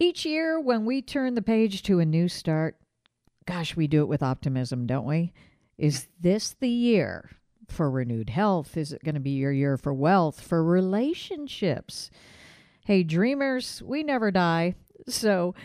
Each 0.00 0.24
year, 0.24 0.60
when 0.60 0.84
we 0.84 1.02
turn 1.02 1.34
the 1.34 1.42
page 1.42 1.82
to 1.82 1.98
a 1.98 2.04
new 2.04 2.28
start, 2.28 2.76
gosh, 3.46 3.74
we 3.74 3.88
do 3.88 4.02
it 4.02 4.08
with 4.08 4.22
optimism, 4.22 4.86
don't 4.86 5.06
we? 5.06 5.32
Is 5.76 6.06
this 6.20 6.54
the 6.60 6.68
year 6.68 7.30
for 7.66 7.90
renewed 7.90 8.30
health? 8.30 8.76
Is 8.76 8.92
it 8.92 9.02
going 9.02 9.16
to 9.16 9.20
be 9.20 9.30
your 9.30 9.50
year 9.50 9.76
for 9.76 9.92
wealth, 9.92 10.40
for 10.40 10.62
relationships? 10.62 12.12
Hey, 12.84 13.02
dreamers, 13.02 13.82
we 13.84 14.04
never 14.04 14.30
die. 14.30 14.76
So, 15.08 15.56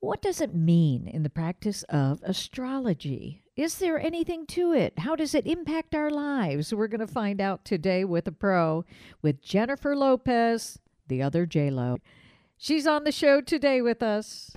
what 0.00 0.22
does 0.22 0.40
it 0.40 0.56
mean 0.56 1.06
in 1.06 1.22
the 1.22 1.30
practice 1.30 1.84
of 1.84 2.20
astrology? 2.24 3.42
Is 3.54 3.78
there 3.78 4.00
anything 4.00 4.44
to 4.46 4.72
it? 4.72 4.98
How 4.98 5.14
does 5.14 5.36
it 5.36 5.46
impact 5.46 5.94
our 5.94 6.10
lives? 6.10 6.74
We're 6.74 6.88
going 6.88 7.06
to 7.06 7.06
find 7.06 7.40
out 7.40 7.64
today 7.64 8.04
with 8.04 8.26
a 8.26 8.32
pro, 8.32 8.84
with 9.22 9.40
Jennifer 9.40 9.94
Lopez, 9.94 10.80
the 11.06 11.22
other 11.22 11.46
J 11.46 11.70
Lo. 11.70 11.98
She's 12.60 12.88
on 12.88 13.04
the 13.04 13.12
show 13.12 13.40
today 13.40 13.80
with 13.80 14.02
us. 14.02 14.50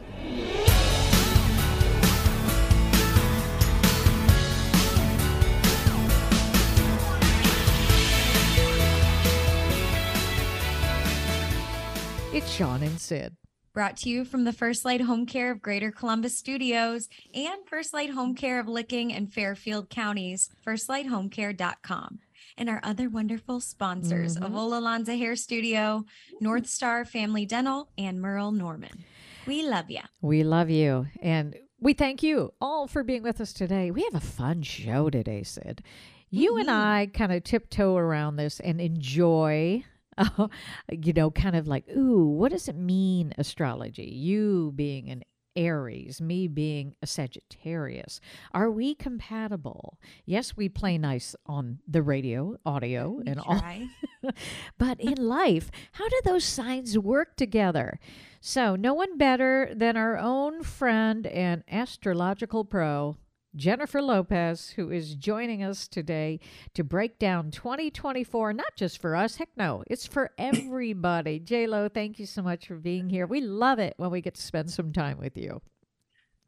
It's 12.33 12.49
Sean 12.49 12.81
and 12.81 12.99
Sid. 12.99 13.37
Brought 13.73 13.97
to 13.97 14.09
you 14.09 14.25
from 14.25 14.45
the 14.45 14.51
First 14.51 14.83
Light 14.83 15.01
Home 15.01 15.27
Care 15.27 15.51
of 15.51 15.61
Greater 15.61 15.91
Columbus 15.91 16.35
Studios 16.35 17.07
and 17.35 17.65
First 17.67 17.93
Light 17.93 18.09
Home 18.09 18.33
Care 18.33 18.59
of 18.59 18.67
Licking 18.67 19.13
and 19.13 19.31
Fairfield 19.31 19.91
Counties, 19.91 20.49
firstlighthomecare.com 20.65 22.19
and 22.61 22.69
our 22.69 22.79
other 22.83 23.09
wonderful 23.09 23.59
sponsors 23.59 24.35
mm-hmm. 24.35 24.45
of 24.45 24.55
Ola 24.55 25.03
Hair 25.07 25.35
Studio, 25.35 26.05
North 26.39 26.67
Star 26.67 27.05
Family 27.05 27.43
Dental, 27.43 27.89
and 27.97 28.21
Merle 28.21 28.51
Norman. 28.51 29.03
We 29.47 29.67
love 29.67 29.89
you. 29.89 30.01
We 30.21 30.43
love 30.43 30.69
you. 30.69 31.07
And 31.23 31.55
we 31.79 31.93
thank 31.93 32.21
you 32.21 32.53
all 32.61 32.85
for 32.85 33.03
being 33.03 33.23
with 33.23 33.41
us 33.41 33.51
today. 33.51 33.89
We 33.89 34.03
have 34.03 34.13
a 34.13 34.19
fun 34.19 34.61
show 34.61 35.09
today, 35.09 35.41
Sid. 35.41 35.81
You 36.29 36.51
mm-hmm. 36.51 36.59
and 36.59 36.69
I 36.69 37.09
kind 37.11 37.31
of 37.31 37.43
tiptoe 37.43 37.95
around 37.95 38.35
this 38.35 38.59
and 38.59 38.79
enjoy 38.79 39.83
you 40.91 41.13
know, 41.13 41.31
kind 41.31 41.55
of 41.55 41.67
like, 41.67 41.85
ooh, 41.89 42.27
what 42.27 42.51
does 42.51 42.67
it 42.67 42.75
mean, 42.75 43.33
astrology? 43.39 44.03
You 44.03 44.71
being 44.75 45.09
an 45.09 45.23
Aries, 45.55 46.21
me 46.21 46.47
being 46.47 46.95
a 47.01 47.07
Sagittarius. 47.07 48.19
Are 48.53 48.71
we 48.71 48.95
compatible? 48.95 49.99
Yes, 50.25 50.55
we 50.55 50.69
play 50.69 50.97
nice 50.97 51.35
on 51.45 51.79
the 51.87 52.01
radio, 52.01 52.57
audio, 52.65 53.07
uh, 53.07 53.11
we 53.11 53.23
and 53.27 53.41
try. 53.41 53.89
all. 54.23 54.31
but 54.77 54.99
in 54.99 55.15
life, 55.15 55.71
how 55.93 56.07
do 56.07 56.21
those 56.23 56.45
signs 56.45 56.97
work 56.97 57.35
together? 57.35 57.99
So, 58.39 58.75
no 58.75 58.93
one 58.93 59.17
better 59.17 59.71
than 59.75 59.97
our 59.97 60.17
own 60.17 60.63
friend 60.63 61.27
and 61.27 61.63
astrological 61.69 62.65
pro, 62.65 63.17
Jennifer 63.55 64.01
Lopez, 64.01 64.71
who 64.71 64.89
is 64.91 65.15
joining 65.15 65.61
us 65.63 65.87
today 65.87 66.39
to 66.73 66.83
break 66.83 67.19
down 67.19 67.51
2024, 67.51 68.53
not 68.53 68.75
just 68.75 68.99
for 69.01 69.15
us. 69.15 69.35
Heck 69.35 69.49
no, 69.57 69.83
it's 69.87 70.07
for 70.07 70.31
everybody. 70.37 71.39
J 71.39 71.67
Lo, 71.67 71.89
thank 71.89 72.19
you 72.19 72.25
so 72.25 72.41
much 72.41 72.67
for 72.67 72.75
being 72.75 73.09
here. 73.09 73.27
We 73.27 73.41
love 73.41 73.79
it 73.79 73.93
when 73.97 74.11
we 74.11 74.21
get 74.21 74.35
to 74.35 74.41
spend 74.41 74.71
some 74.71 74.93
time 74.93 75.17
with 75.17 75.37
you. 75.37 75.61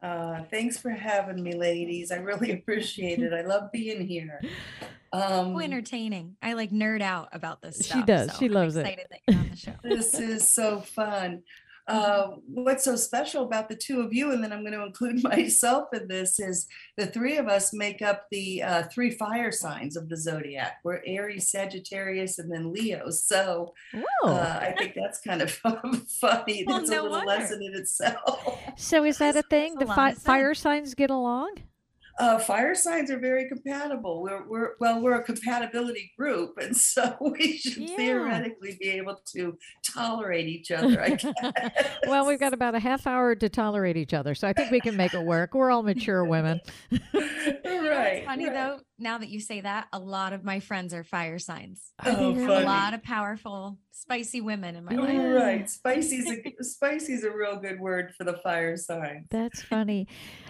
Uh, 0.01 0.43
thanks 0.51 0.77
for 0.77 0.89
having 0.89 1.41
me, 1.41 1.55
ladies. 1.55 2.11
I 2.11 2.17
really 2.17 2.51
appreciate 2.59 3.19
it. 3.19 3.33
I 3.33 3.41
love 3.41 3.71
being 3.71 4.05
here. 4.05 4.41
Um, 5.13 5.53
so 5.53 5.59
entertaining. 5.59 6.35
I 6.41 6.53
like 6.53 6.71
nerd 6.71 7.01
out 7.01 7.29
about 7.31 7.61
this. 7.61 7.79
Stuff, 7.79 7.99
she 7.99 8.03
does. 8.05 8.31
So 8.31 8.39
she 8.39 8.49
loves 8.49 8.75
it. 8.75 8.83
That 8.83 9.19
you're 9.27 9.39
on 9.39 9.49
the 9.49 9.55
show. 9.55 9.73
This 9.83 10.13
is 10.19 10.53
so 10.53 10.79
fun. 10.79 11.43
Uh, 11.87 12.35
what's 12.47 12.85
so 12.85 12.95
special 12.95 13.43
about 13.43 13.67
the 13.67 13.75
two 13.75 14.01
of 14.01 14.13
you, 14.13 14.31
and 14.31 14.43
then 14.43 14.53
I'm 14.53 14.61
going 14.61 14.73
to 14.73 14.85
include 14.85 15.21
myself 15.23 15.89
in 15.93 16.07
this, 16.07 16.39
is 16.39 16.67
the 16.97 17.07
three 17.07 17.37
of 17.37 17.47
us 17.47 17.73
make 17.73 18.01
up 18.01 18.25
the 18.31 18.63
uh, 18.63 18.83
three 18.83 19.11
fire 19.11 19.51
signs 19.51 19.97
of 19.97 20.09
the 20.09 20.17
zodiac. 20.17 20.77
We're 20.83 21.01
Aries, 21.05 21.49
Sagittarius, 21.49 22.39
and 22.39 22.51
then 22.51 22.71
Leo. 22.71 23.09
So 23.09 23.73
uh, 24.23 24.29
I 24.61 24.73
think 24.77 24.95
that's 24.95 25.19
kind 25.19 25.41
of 25.41 25.51
funny. 26.21 26.63
Well, 26.65 26.79
that's 26.79 26.89
no 26.89 27.01
a 27.01 27.03
little 27.03 27.17
wonder. 27.17 27.27
lesson 27.27 27.61
in 27.63 27.73
itself. 27.75 28.57
So 28.77 29.03
is 29.03 29.17
that 29.17 29.35
a 29.35 29.43
thing? 29.43 29.75
The 29.75 29.85
fi- 29.85 30.13
fire 30.13 30.53
signs 30.53 30.93
get 30.93 31.09
along? 31.09 31.55
Uh, 32.19 32.37
fire 32.37 32.75
signs 32.75 33.09
are 33.09 33.19
very 33.19 33.47
compatible. 33.47 34.21
We're, 34.21 34.47
we're 34.47 34.69
well, 34.79 35.01
we're 35.01 35.15
a 35.15 35.23
compatibility 35.23 36.11
group, 36.17 36.57
and 36.61 36.75
so 36.75 37.15
we 37.19 37.57
should 37.57 37.89
yeah. 37.89 37.95
theoretically 37.95 38.77
be 38.79 38.89
able 38.89 39.19
to 39.33 39.57
tolerate 39.83 40.47
each 40.47 40.71
other. 40.71 41.01
I 41.01 41.09
guess. 41.15 41.33
well, 42.07 42.27
we've 42.27 42.39
got 42.39 42.53
about 42.53 42.75
a 42.75 42.79
half 42.79 43.07
hour 43.07 43.35
to 43.35 43.49
tolerate 43.49 43.97
each 43.97 44.13
other, 44.13 44.35
so 44.35 44.47
I 44.47 44.53
think 44.53 44.71
we 44.71 44.79
can 44.79 44.95
make 44.95 45.13
it 45.13 45.23
work. 45.23 45.53
We're 45.53 45.71
all 45.71 45.83
mature 45.83 46.23
women. 46.23 46.59
right. 46.91 48.17
It's 48.17 48.25
funny 48.25 48.45
right. 48.45 48.53
though. 48.53 48.79
Now 48.99 49.17
that 49.17 49.29
you 49.29 49.39
say 49.39 49.61
that, 49.61 49.87
a 49.91 49.99
lot 49.99 50.33
of 50.33 50.43
my 50.43 50.59
friends 50.59 50.93
are 50.93 51.03
fire 51.03 51.39
signs. 51.39 51.91
Oh, 52.05 52.31
a 52.31 52.63
lot 52.63 52.93
of 52.93 53.03
powerful, 53.03 53.79
spicy 53.91 54.39
women 54.39 54.75
in 54.75 54.85
my 54.85 54.95
life. 54.95 55.41
Right. 55.41 55.69
Spicy's 55.69 56.29
a 56.29 56.63
spicy's 56.63 57.23
a 57.23 57.31
real 57.31 57.57
good 57.57 57.79
word 57.79 58.13
for 58.17 58.23
the 58.23 58.37
fire 58.43 58.77
sign. 58.77 59.25
That's 59.29 59.61
funny. 59.61 60.07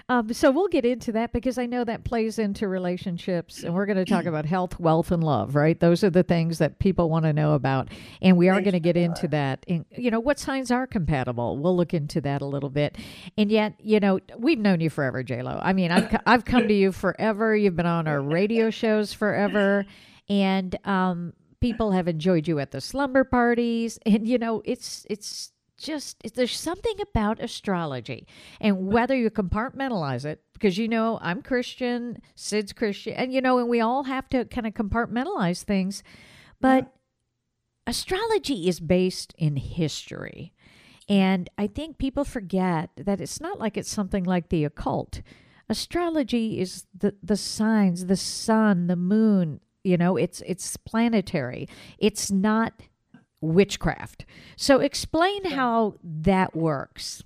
Um, 0.09 0.33
so 0.33 0.51
we'll 0.51 0.67
get 0.67 0.85
into 0.85 1.11
that 1.13 1.31
because 1.31 1.52
I 1.57 1.65
know 1.65 1.83
that 1.83 2.03
plays 2.03 2.39
into 2.39 2.67
relationships, 2.67 3.63
and 3.63 3.73
we're 3.73 3.85
going 3.85 3.97
to 3.97 4.05
talk 4.05 4.25
about 4.25 4.45
health, 4.45 4.79
wealth, 4.79 5.11
and 5.11 5.23
love. 5.23 5.55
Right? 5.55 5.79
Those 5.79 6.03
are 6.03 6.09
the 6.09 6.23
things 6.23 6.57
that 6.57 6.79
people 6.79 7.09
want 7.09 7.25
to 7.25 7.33
know 7.33 7.53
about, 7.53 7.89
and 8.21 8.37
we 8.37 8.49
are 8.49 8.61
going 8.61 8.73
to 8.73 8.79
get 8.79 8.97
into 8.97 9.27
that. 9.29 9.65
And 9.67 9.85
you 9.91 10.11
know, 10.11 10.19
what 10.19 10.39
signs 10.39 10.71
are 10.71 10.87
compatible? 10.87 11.57
We'll 11.57 11.75
look 11.75 11.93
into 11.93 12.21
that 12.21 12.41
a 12.41 12.45
little 12.45 12.69
bit. 12.69 12.97
And 13.37 13.51
yet, 13.51 13.73
you 13.79 13.99
know, 13.99 14.19
we've 14.37 14.59
known 14.59 14.79
you 14.81 14.89
forever, 14.89 15.23
J 15.23 15.41
Lo. 15.41 15.59
I 15.61 15.73
mean, 15.73 15.91
I've 15.91 16.15
I've 16.25 16.45
come 16.45 16.67
to 16.67 16.73
you 16.73 16.91
forever. 16.91 17.55
You've 17.55 17.75
been 17.75 17.85
on 17.85 18.07
our 18.07 18.21
radio 18.21 18.69
shows 18.69 19.13
forever, 19.13 19.85
and 20.29 20.75
um, 20.85 21.33
people 21.59 21.91
have 21.91 22.07
enjoyed 22.07 22.47
you 22.47 22.59
at 22.59 22.71
the 22.71 22.81
slumber 22.81 23.23
parties, 23.23 23.97
and 24.05 24.27
you 24.27 24.37
know, 24.37 24.61
it's 24.65 25.05
it's 25.09 25.53
just 25.77 26.17
there's 26.35 26.57
something 26.57 26.95
about 27.01 27.41
astrology 27.41 28.27
and 28.61 28.87
whether 28.87 29.15
you 29.15 29.29
compartmentalize 29.29 30.25
it 30.25 30.42
because 30.53 30.77
you 30.77 30.87
know 30.87 31.19
I'm 31.21 31.41
Christian, 31.41 32.21
Sid's 32.35 32.73
Christian, 32.73 33.13
and 33.13 33.33
you 33.33 33.41
know, 33.41 33.57
and 33.57 33.69
we 33.69 33.81
all 33.81 34.03
have 34.03 34.29
to 34.29 34.45
kind 34.45 34.67
of 34.67 34.73
compartmentalize 34.73 35.63
things, 35.63 36.03
but 36.61 36.83
yeah. 36.83 36.89
astrology 37.87 38.67
is 38.67 38.79
based 38.79 39.33
in 39.37 39.57
history. 39.57 40.53
And 41.09 41.49
I 41.57 41.67
think 41.67 41.97
people 41.97 42.23
forget 42.23 42.91
that 42.95 43.19
it's 43.19 43.41
not 43.41 43.59
like 43.59 43.75
it's 43.75 43.91
something 43.91 44.23
like 44.23 44.49
the 44.49 44.63
occult. 44.63 45.21
Astrology 45.69 46.59
is 46.59 46.85
the 46.97 47.15
the 47.21 47.37
signs, 47.37 48.05
the 48.05 48.15
sun, 48.15 48.87
the 48.87 48.95
moon, 48.95 49.59
you 49.83 49.97
know, 49.97 50.17
it's 50.17 50.41
it's 50.45 50.77
planetary. 50.77 51.67
It's 51.97 52.31
not 52.31 52.73
witchcraft. 53.41 54.25
So 54.55 54.79
explain 54.79 55.45
how 55.45 55.95
that 56.03 56.55
works. 56.55 57.23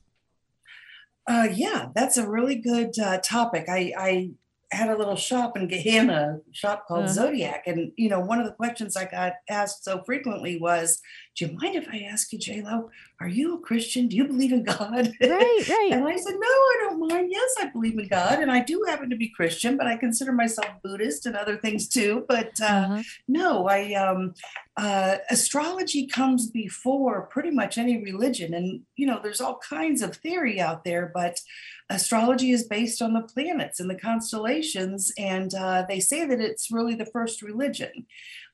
Uh, 1.28 1.50
yeah, 1.52 1.90
that's 1.94 2.18
a 2.18 2.28
really 2.28 2.56
good 2.56 2.98
uh, 3.00 3.20
topic. 3.20 3.66
I, 3.68 3.94
I 3.98 4.30
had 4.72 4.90
a 4.90 4.98
little 4.98 5.16
shop 5.16 5.56
in 5.56 5.70
Gahanna, 5.70 6.42
shop 6.52 6.88
called 6.88 7.06
uh-huh. 7.06 7.14
Zodiac. 7.14 7.64
And, 7.68 7.94
you 7.96 8.10
know, 8.10 8.20
one 8.20 8.40
of 8.40 8.46
the 8.46 8.52
questions 8.52 8.98
I 8.98 9.06
got 9.06 9.34
asked 9.50 9.86
so 9.86 10.04
frequently 10.04 10.60
was, 10.60 11.02
do 11.38 11.46
you 11.46 11.58
mind 11.58 11.76
if 11.76 11.88
I 11.90 12.00
ask 12.00 12.34
you, 12.34 12.40
J-Lo, 12.40 12.90
are 13.22 13.30
you 13.30 13.56
a 13.56 13.60
Christian? 13.60 14.08
Do 14.08 14.18
you 14.18 14.28
believe 14.28 14.52
in 14.52 14.64
God? 14.64 15.14
Right, 15.22 15.70
right. 15.70 15.90
and 15.92 16.06
I 16.06 16.18
said, 16.18 16.34
no, 16.34 16.48
I 16.48 16.78
don't 16.82 17.08
mind. 17.08 17.30
Yes, 17.32 17.56
I 17.60 17.68
believe 17.68 17.98
in 17.98 18.08
God. 18.08 18.40
And 18.40 18.52
I 18.52 18.62
do 18.62 18.84
happen 18.88 19.10
to 19.10 19.16
be 19.16 19.30
Christian, 19.30 19.78
but 19.78 19.88
I 19.88 19.96
consider 19.96 20.34
myself 20.34 20.68
Buddhist 20.84 21.26
and 21.26 21.38
other 21.38 21.58
things 21.58 21.88
too. 21.88 22.26
But 22.28 22.60
uh, 22.62 22.66
uh-huh. 22.66 23.04
no, 23.28 23.68
I, 23.68 23.94
um, 23.94 24.34
uh, 24.76 25.18
astrology 25.30 26.08
comes 26.08 26.50
before 26.50 27.28
pretty 27.28 27.52
much 27.52 27.78
any 27.78 28.04
religion. 28.04 28.54
And, 28.54 28.82
you 28.96 29.08
know, 29.08 29.20
there's 29.22 29.42
all 29.42 29.60
kinds 29.60 30.02
of 30.02 30.18
theory 30.18 30.60
out 30.60 30.84
there, 30.84 31.12
but 31.14 31.40
astrology 31.90 32.52
is 32.52 32.64
based 32.64 33.02
on 33.02 33.14
the 33.14 33.22
planets 33.22 33.80
and 33.80 33.90
the 33.90 34.00
constellations, 34.00 35.12
and 35.18 35.54
uh, 35.56 35.86
they 35.88 36.00
say 36.00 36.26
that 36.26 36.42
it's 36.42 36.72
really 36.72 36.96
the 36.96 37.06
first 37.06 37.42
religion. 37.42 38.06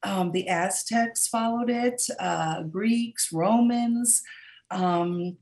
Um, 0.04 0.32
the 0.32 0.48
Aztecs 0.48 1.28
followed 1.28 1.70
it, 1.70 2.02
uh, 2.20 2.64
Greeks, 2.64 3.30
Romans. 3.34 4.22
Um, 4.70 5.38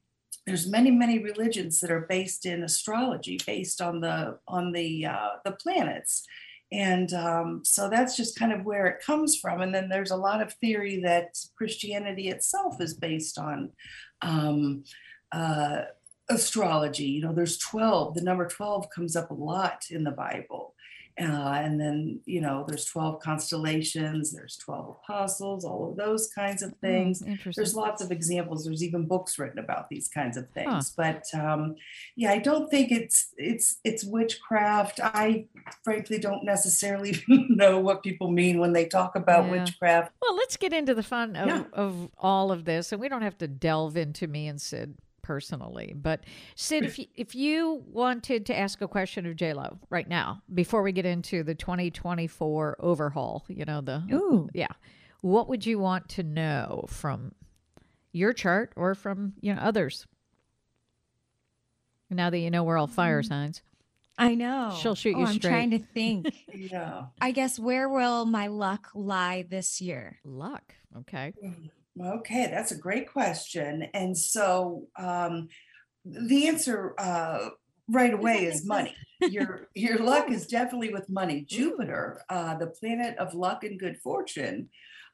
there's 0.45 0.69
many, 0.69 0.91
many 0.91 1.19
religions 1.19 1.79
that 1.79 1.91
are 1.91 2.07
based 2.09 2.45
in 2.45 2.63
astrology, 2.63 3.39
based 3.45 3.81
on 3.81 4.01
the 4.01 4.39
on 4.47 4.71
the 4.71 5.05
uh, 5.05 5.29
the 5.45 5.51
planets, 5.51 6.25
and 6.71 7.13
um, 7.13 7.61
so 7.63 7.89
that's 7.89 8.15
just 8.15 8.39
kind 8.39 8.53
of 8.53 8.65
where 8.65 8.87
it 8.87 9.03
comes 9.05 9.37
from. 9.37 9.61
And 9.61 9.75
then 9.75 9.89
there's 9.89 10.11
a 10.11 10.15
lot 10.15 10.41
of 10.41 10.53
theory 10.53 11.01
that 11.03 11.37
Christianity 11.57 12.29
itself 12.29 12.81
is 12.81 12.93
based 12.93 13.37
on 13.37 13.71
um, 14.21 14.83
uh, 15.31 15.81
astrology. 16.31 17.05
You 17.05 17.21
know, 17.21 17.33
there's 17.33 17.57
12, 17.57 18.15
the 18.15 18.21
number 18.21 18.47
12 18.47 18.89
comes 18.89 19.15
up 19.15 19.31
a 19.31 19.33
lot 19.33 19.85
in 19.89 20.03
the 20.03 20.11
Bible. 20.11 20.73
Uh, 21.19 21.25
and 21.63 21.79
then, 21.79 22.19
you 22.25 22.39
know, 22.39 22.63
there's 22.67 22.85
12 22.85 23.19
constellations, 23.19 24.31
there's 24.31 24.55
12 24.57 24.95
apostles, 25.03 25.65
all 25.65 25.89
of 25.89 25.97
those 25.97 26.29
kinds 26.33 26.63
of 26.63 26.73
things. 26.77 27.21
Mm, 27.21 27.27
interesting. 27.31 27.53
There's 27.61 27.75
lots 27.75 28.01
of 28.01 28.11
examples. 28.11 28.63
There's 28.63 28.81
even 28.81 29.05
books 29.05 29.37
written 29.37 29.59
about 29.59 29.89
these 29.89 30.07
kinds 30.07 30.37
of 30.37 30.49
things. 30.51 30.91
But 30.95 31.25
um, 31.33 31.75
yeah, 32.15 32.31
I 32.31 32.39
don't 32.39 32.71
think 32.71 32.91
it's 32.91 33.33
it's 33.37 33.79
it's 33.83 34.05
witchcraft. 34.05 35.01
I 35.03 35.45
frankly 35.83 36.17
don't 36.17 36.45
necessarily 36.45 37.21
know 37.27 37.77
what 37.79 38.03
people 38.03 38.31
mean 38.31 38.59
when 38.59 38.71
they 38.71 38.85
talk 38.85 39.15
about 39.15 39.45
Yeah. 39.45 39.51
witchcraft. 39.51 40.13
Well, 40.21 40.35
let's 40.37 40.55
get 40.55 40.71
into 40.71 40.95
the 40.95 41.03
fun 41.03 41.35
of, 41.35 41.47
Yeah. 41.47 41.63
of 41.73 42.09
all 42.17 42.53
of 42.53 42.63
this, 42.63 42.93
and 42.93 43.01
we 43.01 43.09
don't 43.09 43.21
have 43.21 43.37
to 43.39 43.47
delve 43.49 43.97
into 43.97 44.27
me 44.27 44.47
and 44.47 44.61
Sid 44.61 44.95
personally. 45.31 45.93
But 45.95 46.25
Sid, 46.55 46.83
if 46.83 46.99
you, 46.99 47.05
if 47.15 47.35
you 47.35 47.85
wanted 47.87 48.45
to 48.47 48.57
ask 48.57 48.81
a 48.81 48.87
question 48.87 49.25
of 49.25 49.37
J 49.37 49.53
Lo 49.53 49.79
right 49.89 50.09
now, 50.09 50.41
before 50.53 50.83
we 50.83 50.91
get 50.91 51.05
into 51.05 51.41
the 51.41 51.55
2024 51.55 52.75
overhaul, 52.79 53.45
you 53.47 53.63
know 53.63 53.79
the 53.79 54.03
Ooh. 54.11 54.49
yeah, 54.53 54.73
what 55.21 55.47
would 55.47 55.65
you 55.65 55.79
want 55.79 56.09
to 56.09 56.23
know 56.23 56.83
from 56.89 57.31
your 58.11 58.33
chart 58.33 58.73
or 58.75 58.93
from 58.93 59.31
you 59.39 59.55
know 59.55 59.61
others? 59.61 60.05
Now 62.09 62.29
that 62.29 62.39
you 62.39 62.51
know 62.51 62.65
we're 62.65 62.77
all 62.77 62.87
fire 62.87 63.21
mm. 63.21 63.27
signs, 63.29 63.61
I 64.17 64.35
know. 64.35 64.77
She'll 64.81 64.95
shoot 64.95 65.15
Oh, 65.15 65.19
you 65.19 65.25
I'm 65.27 65.35
straight. 65.35 65.49
trying 65.49 65.71
to 65.71 65.79
think. 65.79 66.27
Yeah. 66.53 67.05
I 67.21 67.31
guess 67.31 67.57
where 67.57 67.87
will 67.87 68.25
my 68.25 68.47
luck 68.47 68.89
lie 68.93 69.45
this 69.49 69.79
year? 69.79 70.19
luck. 70.25 70.75
Okay. 70.99 71.33
Hmm. 71.41 71.67
Okay, 71.99 72.47
that's 72.47 72.71
a 72.71 72.77
great 72.77 73.11
question. 73.11 73.83
And 73.93 74.17
so 74.17 74.87
um, 74.97 75.49
the 76.05 76.47
answer 76.47 76.93
uh, 76.97 77.49
right 77.89 78.13
away 78.13 78.45
is 78.45 78.65
money. 78.65 78.95
Your 79.21 79.67
your 79.75 79.99
luck 79.99 80.31
is 80.31 80.47
definitely 80.47 80.93
with 80.93 81.09
money. 81.09 81.41
Jupiter, 81.47 82.21
uh, 82.29 82.55
the 82.55 82.67
planet 82.67 83.17
of 83.17 83.33
luck 83.33 83.63
and 83.63 83.79
good 83.79 83.97
fortune. 84.03 84.69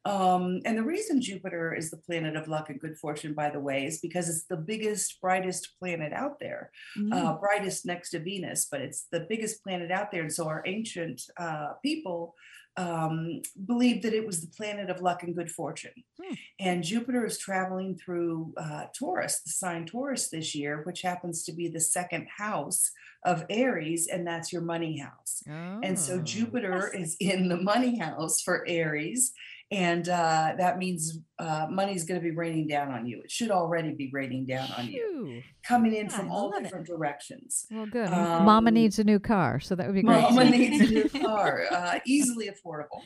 Um, 0.05 0.61
and 0.63 0.77
the 0.77 0.83
reason 0.83 1.19
Jupiter 1.21 1.73
is 1.73 1.91
the 1.91 1.97
planet 1.97 2.37
of 2.37 2.47
luck 2.47 2.69
and 2.69 2.79
good 2.79 2.97
fortune, 2.97 3.33
by 3.33 3.49
the 3.49 3.59
way, 3.59 3.85
is 3.85 3.99
because 3.99 4.29
it's 4.29 4.45
the 4.45 4.55
biggest, 4.55 5.19
brightest 5.19 5.77
planet 5.79 6.13
out 6.13 6.39
there. 6.39 6.71
uh, 6.95 6.99
Mm. 7.33 7.39
brightest 7.41 7.85
next 7.85 8.11
to 8.11 8.19
Venus, 8.19 8.67
but 8.71 8.79
it's 8.79 9.07
the 9.11 9.25
biggest 9.27 9.61
planet 9.63 9.91
out 9.91 10.11
there. 10.11 10.21
And 10.21 10.31
so 10.31 10.47
our 10.47 10.63
ancient 10.65 11.23
uh, 11.37 11.73
people 11.83 12.35
um, 12.77 13.41
believed 13.65 14.03
that 14.03 14.13
it 14.13 14.25
was 14.25 14.41
the 14.41 14.55
planet 14.55 14.89
of 14.89 15.01
luck 15.01 15.23
and 15.23 15.35
good 15.35 15.51
fortune. 15.51 15.91
Hmm. 16.21 16.33
And 16.59 16.83
Jupiter 16.83 17.25
is 17.25 17.37
traveling 17.37 17.97
through 17.97 18.53
uh, 18.57 18.85
Taurus, 18.97 19.39
the 19.41 19.49
sign 19.49 19.85
Taurus 19.85 20.29
this 20.29 20.53
year, 20.53 20.81
which 20.83 21.01
happens 21.01 21.43
to 21.45 21.51
be 21.51 21.67
the 21.67 21.79
second 21.81 22.27
house 22.37 22.91
of 23.25 23.45
Aries, 23.49 24.07
and 24.07 24.25
that's 24.25 24.53
your 24.53 24.61
money 24.61 24.99
house. 24.99 25.43
And 25.47 25.97
so 25.97 26.15
Oh. 26.19 26.21
Jupiter 26.21 26.93
is 26.93 27.17
in 27.19 27.49
the 27.49 27.57
money 27.57 27.97
house 27.97 28.41
for 28.41 28.63
Aries. 28.67 29.33
And 29.69 30.07
uh, 30.07 30.53
that 30.57 30.77
means 30.77 31.19
uh, 31.39 31.67
money 31.69 31.93
is 31.93 32.05
going 32.05 32.19
to 32.19 32.23
be 32.23 32.31
raining 32.31 32.67
down 32.67 32.89
on 32.89 33.05
you. 33.05 33.21
It 33.21 33.29
should 33.29 33.51
already 33.51 33.93
be 33.93 34.09
raining 34.13 34.45
down 34.45 34.69
on 34.77 34.87
you 34.87 35.41
coming 35.61 35.93
in 35.93 36.05
Yeah, 36.05 36.17
from 36.17 36.31
all 36.31 36.51
love 36.51 36.61
it. 36.61 36.63
different 36.63 36.87
directions. 36.87 37.65
Well, 37.69 37.85
good. 37.85 38.09
Mama 38.09 38.69
Um, 38.69 38.73
needs 38.73 38.97
a 38.97 39.03
new 39.03 39.19
car, 39.19 39.59
so 39.59 39.75
that 39.75 39.85
would 39.85 39.95
be 39.95 40.03
great. 40.03 40.21
Mama 40.21 40.45
needs 40.49 40.89
a 40.89 40.93
new 40.93 41.09
car, 41.09 41.63
uh, 41.69 41.99
easily 42.05 42.49
affordable. 42.49 43.01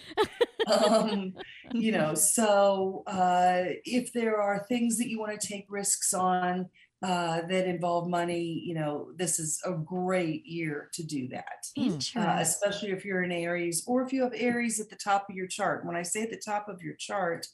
Um, 0.71 1.33
you 1.73 1.91
know, 1.91 2.13
so 2.13 3.01
uh, 3.07 3.63
if 3.83 4.13
there 4.13 4.39
are 4.39 4.63
things 4.69 4.99
that 4.99 5.09
you 5.09 5.19
want 5.19 5.39
to 5.39 5.47
take 5.47 5.65
risks 5.67 6.13
on 6.13 6.69
uh, 7.03 7.41
that 7.47 7.67
involve 7.67 8.07
money, 8.07 8.61
you 8.63 8.75
know, 8.75 9.07
this 9.15 9.39
is 9.39 9.59
a 9.65 9.71
great 9.71 10.45
year 10.45 10.89
to 10.93 11.03
do 11.03 11.27
that. 11.29 11.65
Uh, 12.15 12.41
especially 12.41 12.91
if 12.91 13.03
you're 13.03 13.23
in 13.23 13.31
Aries 13.31 13.83
or 13.87 14.03
if 14.03 14.13
you 14.13 14.21
have 14.21 14.33
Aries 14.35 14.79
at 14.79 14.89
the 14.89 14.95
top 14.95 15.25
of 15.27 15.35
your 15.35 15.47
chart. 15.47 15.83
When 15.85 15.95
I 15.95 16.03
say 16.03 16.21
at 16.21 16.29
the 16.29 16.37
top 16.37 16.69
of 16.69 16.81
your 16.81 16.93
chart, 16.95 17.47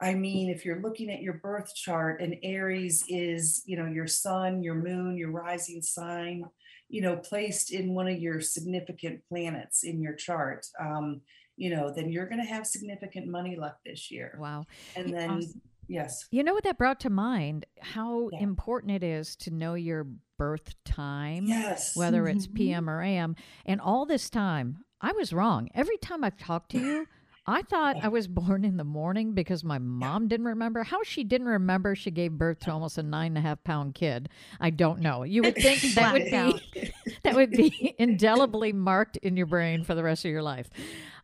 I 0.00 0.14
mean 0.14 0.50
if 0.50 0.64
you're 0.64 0.80
looking 0.80 1.10
at 1.10 1.20
your 1.20 1.34
birth 1.34 1.74
chart 1.74 2.20
and 2.20 2.36
Aries 2.44 3.04
is, 3.08 3.62
you 3.66 3.76
know, 3.76 3.86
your 3.86 4.06
sun, 4.06 4.62
your 4.62 4.76
moon, 4.76 5.16
your 5.16 5.32
rising 5.32 5.82
sign, 5.82 6.44
you 6.88 7.00
know, 7.00 7.16
placed 7.16 7.72
in 7.72 7.94
one 7.94 8.06
of 8.06 8.20
your 8.20 8.40
significant 8.40 9.20
planets 9.28 9.82
in 9.82 10.00
your 10.00 10.14
chart, 10.14 10.64
um, 10.78 11.22
you 11.56 11.70
know, 11.70 11.92
then 11.92 12.10
you're 12.10 12.28
going 12.28 12.40
to 12.40 12.46
have 12.46 12.66
significant 12.66 13.26
money 13.26 13.56
luck 13.56 13.78
this 13.84 14.10
year. 14.10 14.36
Wow. 14.38 14.64
And 14.94 15.12
then, 15.12 15.30
awesome. 15.30 15.60
Yes, 15.88 16.26
You 16.30 16.42
know 16.42 16.54
what 16.54 16.64
that 16.64 16.78
brought 16.78 17.00
to 17.00 17.10
mind? 17.10 17.66
How 17.80 18.28
Yeah. 18.32 18.40
important 18.40 18.92
it 18.92 19.02
is 19.02 19.36
to 19.36 19.50
know 19.50 19.74
your 19.74 20.06
birth 20.38 20.74
time, 20.84 21.44
yes, 21.46 21.96
whether 21.96 22.26
it's. 22.28 22.46
Mm-hmm. 22.46 22.54
PM 22.56 22.90
or 22.90 23.02
AM. 23.02 23.36
And 23.66 23.80
all 23.80 24.06
this 24.06 24.28
time, 24.30 24.84
I 25.00 25.12
was 25.12 25.32
wrong. 25.32 25.68
Every 25.74 25.96
time 25.98 26.24
I've 26.24 26.36
talked 26.36 26.70
to 26.72 26.78
you, 26.78 27.06
I 27.46 27.62
thought 27.62 27.96
I 28.02 28.08
was 28.08 28.28
born 28.40 28.64
in 28.64 28.76
the 28.76 28.84
morning 28.84 29.32
because 29.34 29.64
my 29.64 29.78
mom 29.78 30.28
didn't 30.28 30.46
remember. 30.46 30.84
How 30.84 31.02
she 31.02 31.24
didn't 31.24 31.48
remember 31.48 31.94
she 31.96 32.10
gave 32.10 32.32
birth 32.32 32.60
to 32.60 32.72
almost 32.72 32.98
a 32.98 33.02
nine 33.02 33.36
and 33.36 33.38
a 33.38 33.40
half 33.40 33.62
pound 33.64 33.94
kid, 33.94 34.28
I 34.60 34.70
don't 34.70 35.00
know. 35.00 35.24
You 35.24 35.42
would 35.42 35.56
think 35.56 35.80
that 35.94 36.12
would 36.12 36.30
be 36.30 36.92
that 37.24 37.34
would 37.34 37.50
be 37.50 37.94
indelibly 37.98 38.72
marked 38.72 39.16
in 39.18 39.36
your 39.36 39.46
brain 39.46 39.82
for 39.84 39.94
the 39.94 40.02
rest 40.04 40.24
of 40.24 40.30
your 40.30 40.42
life. 40.42 40.70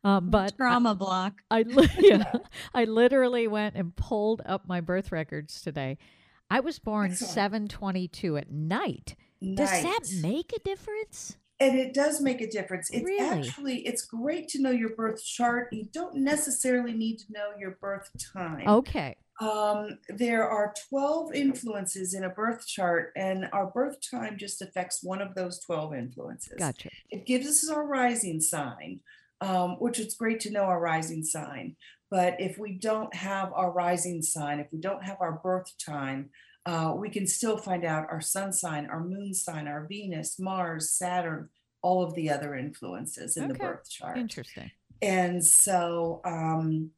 Um, 0.05 0.31
but 0.31 0.53
I- 0.53 0.57
Trauma 0.57 0.95
block. 0.95 1.35
I 1.51 1.65
yeah, 1.99 2.33
I 2.75 2.85
literally 2.85 3.49
went 3.49 3.75
and 3.75 3.95
pulled 3.97 4.43
up 4.47 4.69
my 4.69 4.81
birth 4.81 5.11
records 5.13 5.61
today. 5.61 5.99
I 6.51 6.61
was 6.61 6.79
born 6.79 7.15
722 7.15 8.37
at 8.37 8.51
night. 8.51 9.17
Does 9.43 9.71
that 9.71 10.01
make 10.23 10.53
a 10.53 10.59
difference? 10.61 11.37
And 11.61 11.77
it 11.79 11.93
does 11.93 12.21
make 12.21 12.41
a 12.41 12.49
difference. 12.49 12.89
It's 12.91 13.05
Really? 13.05 13.49
actually 13.49 13.79
it's 13.87 14.03
great 14.05 14.49
to 14.51 14.63
know 14.63 14.71
your 14.71 14.91
birth 14.91 15.25
chart. 15.25 15.69
You 15.73 15.87
don't 15.93 16.17
necessarily 16.17 16.93
need 16.93 17.19
to 17.19 17.33
know 17.33 17.49
your 17.59 17.73
birth 17.81 18.11
time. 18.33 18.67
Okay. 18.67 19.17
Um, 19.41 19.99
there 20.09 20.49
are 20.49 20.75
12 20.89 21.33
influences 21.35 22.15
in 22.15 22.25
a 22.25 22.29
birth 22.29 22.67
chart, 22.67 23.13
and 23.15 23.49
our 23.53 23.67
birth 23.67 23.99
time 24.09 24.37
just 24.37 24.61
affects 24.63 25.03
one 25.03 25.21
of 25.23 25.35
those 25.37 25.61
12 25.61 25.95
influences. 25.95 26.55
Gotcha. 26.59 26.91
It 27.11 27.25
gives 27.27 27.47
us 27.47 27.71
our 27.71 27.87
rising 27.87 28.41
sign, 28.41 28.99
um, 29.41 29.73
which 29.79 29.99
it's 29.99 30.17
great 30.17 30.41
to 30.41 30.51
know 30.51 30.63
our 30.63 30.81
rising 30.81 31.25
sign. 31.25 31.77
But 32.11 32.41
if 32.41 32.59
we 32.59 32.73
don't 32.73 33.15
have 33.15 33.53
our 33.53 33.71
rising 33.71 34.23
sign, 34.23 34.61
if 34.61 34.69
we 34.73 34.79
don't 34.81 35.05
have 35.05 35.19
our 35.21 35.41
birth 35.43 35.73
time, 35.85 36.31
uh, 36.67 36.95
we 36.97 37.11
can 37.11 37.27
still 37.27 37.57
find 37.57 37.85
out 37.85 38.09
our 38.11 38.21
sun 38.21 38.53
sign, 38.53 38.87
our 38.87 39.03
moon 39.03 39.35
sign, 39.35 39.69
our 39.69 39.87
Venus, 39.87 40.39
Mars, 40.39 40.91
Saturn, 40.91 41.49
all 41.83 42.03
of 42.03 42.15
the 42.15 42.31
other 42.31 42.55
influences 42.55 43.37
in 43.37 43.49
the 43.49 43.55
birth 43.55 43.89
chart. 43.89 44.19
Interesting. 44.19 44.71
And 45.01 45.45
so, 45.45 46.21
um, 46.25 46.91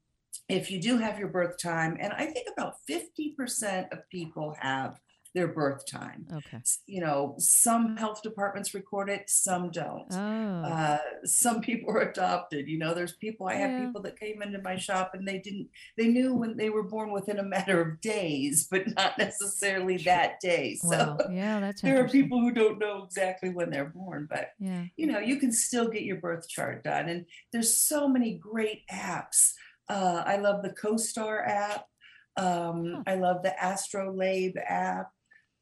if 0.48 0.70
you 0.70 0.80
do 0.80 0.98
have 0.98 1.18
your 1.18 1.28
birth 1.28 1.58
time, 1.58 1.96
and 2.00 2.12
I 2.12 2.26
think 2.26 2.48
about 2.52 2.74
50% 2.88 3.92
of 3.92 4.08
people 4.10 4.56
have 4.58 4.98
their 5.34 5.46
birth 5.48 5.86
time. 5.86 6.26
Okay. 6.32 6.58
You 6.86 7.00
know, 7.00 7.36
some 7.38 7.96
health 7.96 8.20
departments 8.22 8.74
record 8.74 9.08
it, 9.08 9.30
some 9.30 9.70
don't. 9.70 10.06
Oh. 10.10 10.62
Uh, 10.64 10.98
some 11.24 11.60
people 11.60 11.90
are 11.90 12.00
adopted. 12.10 12.66
You 12.68 12.78
know, 12.78 12.94
there's 12.94 13.12
people, 13.12 13.46
I 13.46 13.54
have 13.54 13.70
Yeah. 13.70 13.86
people 13.86 14.02
that 14.02 14.18
came 14.18 14.42
into 14.42 14.60
my 14.60 14.76
shop 14.76 15.12
and 15.14 15.26
they 15.26 15.38
didn't, 15.38 15.68
they 15.96 16.08
knew 16.08 16.34
when 16.34 16.56
they 16.56 16.68
were 16.70 16.82
born 16.82 17.12
within 17.12 17.38
a 17.38 17.44
matter 17.44 17.80
of 17.80 18.00
days, 18.00 18.66
but 18.70 18.92
not 18.96 19.18
necessarily 19.18 19.98
that 19.98 20.40
day. 20.40 20.74
So 20.76 20.88
wow. 20.88 21.18
Yeah, 21.30 21.60
that's 21.60 21.80
there 21.82 22.04
are 22.04 22.08
people 22.08 22.40
who 22.40 22.50
don't 22.52 22.78
know 22.80 23.04
exactly 23.04 23.50
when 23.50 23.70
they're 23.70 23.84
born, 23.84 24.26
but 24.28 24.50
Yeah. 24.58 24.84
you 24.96 25.06
know, 25.06 25.20
you 25.20 25.36
can 25.36 25.52
still 25.52 25.88
get 25.88 26.02
your 26.02 26.16
birth 26.16 26.48
chart 26.48 26.82
done. 26.82 27.08
And 27.08 27.26
there's 27.52 27.72
so 27.74 28.08
many 28.08 28.34
great 28.34 28.82
apps. 28.90 29.52
Uh, 29.88 30.22
I 30.26 30.36
love 30.38 30.62
the 30.62 30.70
CoStar 30.70 31.46
app. 31.46 31.86
Um, 32.36 32.94
Huh. 32.96 33.02
I 33.06 33.14
love 33.16 33.42
the 33.42 33.54
Astrolabe 33.64 34.56
app. 34.66 35.10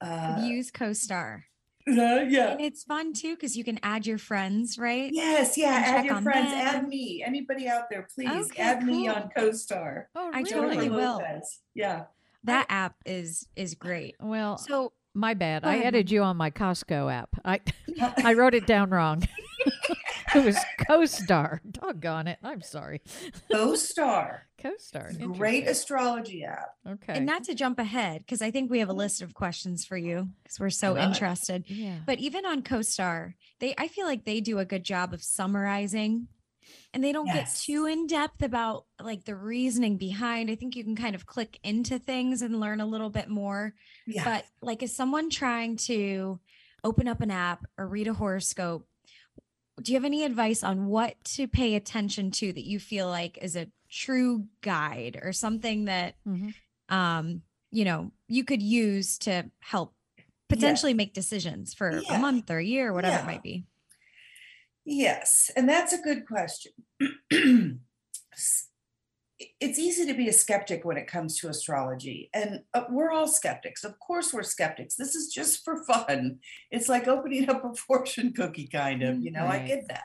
I've 0.01 0.39
Uh, 0.39 0.47
used 0.47 0.75
CoStar. 0.75 1.43
uh, 1.89 1.93
yeah. 2.29 2.49
And 2.53 2.61
it's 2.61 2.85
fun 2.85 3.13
too 3.13 3.35
because 3.35 3.57
you 3.57 3.65
can 3.65 3.79
add 3.83 4.07
your 4.07 4.19
friends, 4.19 4.79
right? 4.79 5.11
Yes, 5.13 5.57
yeah. 5.57 5.77
And 5.77 5.85
Add 5.99 6.05
your 6.05 6.15
on 6.17 6.23
friends. 6.23 6.53
Add 6.53 6.87
me. 6.89 7.23
Anybody 7.27 7.69
out 7.69 7.85
there, 7.91 8.07
please 8.15 8.51
Okay, 8.51 8.63
add 8.63 8.83
me 8.85 9.07
cool. 9.07 9.15
on 9.15 9.31
CoStar. 9.37 10.05
Oh, 10.15 10.31
I 10.35 10.43
totally 10.43 10.91
will. 10.91 11.23
Yeah. 11.75 12.05
That 12.45 12.67
app 12.69 12.95
is 13.07 13.47
is 13.57 13.75
great. 13.75 14.15
Well, 14.21 14.59
So 14.59 14.93
my 15.15 15.35
bad. 15.35 15.65
I 15.65 15.79
added 15.83 16.11
you 16.11 16.23
on 16.23 16.37
my 16.37 16.51
Costco 16.51 17.13
app. 17.13 17.31
I 17.45 17.61
I 18.25 18.35
wrote 18.35 18.55
it 18.55 18.67
down 18.67 18.91
wrong. 18.91 19.27
it 20.35 20.45
was 20.45 20.57
CoStar. 20.89 21.61
Doggone 21.71 22.27
it. 22.29 22.39
I'm 22.43 22.61
sorry. 22.63 23.01
CoStar. 23.53 24.41
CoStar. 24.63 25.37
Great 25.37 25.69
astrology 25.69 26.45
app. 26.45 26.71
Okay. 26.89 27.15
and 27.15 27.27
not 27.27 27.45
to 27.45 27.55
jump 27.55 27.79
ahead 27.79 28.21
because 28.23 28.43
I 28.43 28.51
think 28.51 28.71
we 28.71 28.81
have 28.81 28.89
a 28.89 28.93
list 28.95 29.23
of 29.23 29.35
questions 29.35 29.85
for 29.85 29.97
you 29.97 30.29
because 30.43 30.59
we're 30.59 30.71
so 30.71 30.89
love 30.95 30.99
it. 30.99 31.03
interested. 31.05 31.65
yeah. 31.69 31.99
But 32.07 32.19
even 32.19 32.45
on 32.45 32.63
CoStar, 32.63 33.35
they 33.61 33.75
I 33.79 33.89
feel 33.89 34.07
like 34.07 34.25
they 34.25 34.41
do 34.41 34.59
a 34.59 34.65
good 34.65 34.85
job 34.85 35.13
of 35.15 35.23
summarizing 35.23 36.29
and 36.93 37.03
they 37.05 37.13
don't 37.13 37.27
Yes. 37.27 37.65
get 37.67 37.73
too 37.73 37.87
in 37.87 38.07
depth 38.07 38.43
about 38.43 38.85
like 39.01 39.25
the 39.25 39.37
reasoning 39.37 39.97
behind. 39.97 40.51
I 40.51 40.55
think 40.57 40.75
you 40.75 40.85
can 40.85 40.97
kind 40.97 41.15
of 41.15 41.25
click 41.27 41.59
into 41.63 41.99
things 41.99 42.43
and 42.43 42.59
learn 42.61 42.81
a 42.81 42.87
little 42.87 43.11
bit 43.11 43.29
more. 43.29 43.75
Yeah. 44.07 44.25
But 44.25 44.45
like 44.61 44.83
is 44.83 44.95
someone 44.97 45.31
trying 45.31 45.77
to 45.87 46.41
open 46.83 47.07
up 47.07 47.21
an 47.21 47.31
app 47.31 47.65
or 47.77 47.87
read 47.87 48.09
a 48.09 48.15
horoscope? 48.15 48.87
Do 49.83 49.93
you 49.93 49.97
have 49.97 50.05
any 50.05 50.25
advice 50.25 50.63
on 50.65 50.87
what 50.87 51.23
to 51.25 51.47
pay 51.49 51.75
attention 51.75 52.31
to 52.33 52.53
that 52.53 52.65
you 52.65 52.79
feel 52.79 53.09
like 53.09 53.39
is 53.39 53.57
a 53.57 53.69
true 53.89 54.47
guide 54.61 55.19
or 55.23 55.33
something 55.33 55.87
that 55.87 56.15
Mhm. 56.27 56.55
um 56.89 57.43
you 57.71 57.85
know 57.85 58.11
you 58.29 58.45
could 58.45 58.63
use 58.63 59.19
to 59.19 59.51
help 59.61 59.95
potentially 60.49 60.95
make 60.95 61.13
decisions 61.13 61.75
for 61.75 62.01
Yeah. 62.01 62.17
a 62.17 62.19
month 62.19 62.51
or 62.51 62.59
a 62.59 62.65
year, 62.65 62.89
or 62.89 62.93
whatever 62.95 63.17
Yeah. 63.17 63.23
it 63.23 63.27
might 63.27 63.43
be. 63.43 63.65
Yes, 64.85 65.51
and 65.55 65.69
that's 65.69 65.93
a 65.93 65.99
good 66.01 66.27
question. 66.27 66.73
It's 69.61 69.79
easy 69.79 70.05
to 70.07 70.15
be 70.15 70.29
a 70.29 70.33
skeptic 70.33 70.85
when 70.85 70.97
it 70.97 71.07
comes 71.07 71.39
to 71.39 71.49
astrology, 71.49 72.29
and 72.35 72.61
uh, 72.75 72.85
we're 72.91 73.13
all 73.13 73.29
skeptics. 73.29 73.85
Of 73.85 73.99
course, 74.01 74.33
we're 74.33 74.43
skeptics. 74.43 74.97
This 74.97 75.15
is 75.15 75.33
just 75.33 75.65
for 75.65 75.85
fun. 75.87 76.41
It's 76.73 76.89
like 76.89 77.07
opening 77.07 77.49
up 77.49 77.65
a 77.65 77.75
fortune 77.87 78.33
cookie, 78.33 78.67
kind 78.67 79.03
of. 79.03 79.21
You 79.23 79.31
know, 79.31 79.45
I 79.45 79.59
Right. 79.59 79.67
get 79.69 79.89
that. 79.89 80.05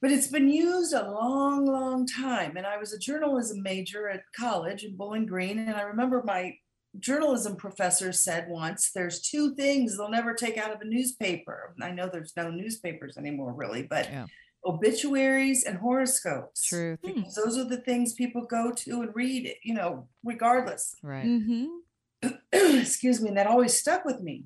But 0.00 0.12
it's 0.12 0.28
been 0.28 0.48
used 0.48 0.94
a 0.94 1.10
long, 1.10 1.66
long 1.66 2.06
time. 2.06 2.56
And 2.56 2.66
I 2.66 2.78
was 2.78 2.94
a 2.94 2.98
journalism 2.98 3.62
major 3.62 4.08
at 4.08 4.22
college 4.34 4.82
in 4.82 4.96
Bowling 4.96 5.26
Green, 5.26 5.58
and 5.58 5.74
I 5.76 5.82
remember 5.82 6.22
my 6.24 6.54
journalism 6.98 7.54
professor 7.54 8.12
said 8.12 8.48
once 8.48 8.90
there's 8.92 9.20
two 9.20 9.54
things 9.54 9.96
they'll 9.96 10.08
never 10.10 10.32
take 10.34 10.56
out 10.56 10.72
of 10.74 10.80
a 10.80 10.84
newspaper. 10.86 11.74
I 11.82 11.90
know 11.90 12.08
there's 12.10 12.32
no 12.36 12.50
newspapers 12.50 13.16
anymore, 13.18 13.52
really, 13.52 13.82
but 13.82 14.06
Yeah. 14.06 14.26
Obituaries 14.64 15.64
and 15.64 15.78
horoscopes. 15.78 16.64
Truth. 16.64 16.98
Hmm. 17.04 17.12
Because 17.12 17.34
those 17.34 17.58
are 17.58 17.64
the 17.64 17.80
things 17.80 18.12
people 18.12 18.42
go 18.44 18.72
to 18.72 19.02
and 19.02 19.14
read, 19.14 19.54
you 19.62 19.74
know, 19.74 20.08
regardless. 20.24 20.94
Right. 21.02 21.26
Mm-hmm. 21.26 22.28
Excuse 22.80 23.20
me. 23.20 23.28
And 23.28 23.36
that 23.38 23.46
always 23.46 23.76
stuck 23.76 24.04
with 24.04 24.20
me 24.20 24.44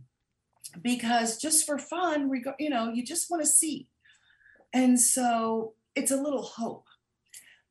because 0.81 1.39
just 1.39 1.67
for 1.67 1.79
fun, 1.79 2.31
reg- 2.31 2.55
you 2.59 2.71
know, 2.71 2.93
you 2.93 3.05
just 3.05 3.31
want 3.31 3.43
to 3.43 3.49
see. 3.49 3.89
And 4.73 5.01
so 5.01 5.75
it's 5.95 6.11
a 6.11 6.21
little 6.21 6.43
hope, 6.43 6.87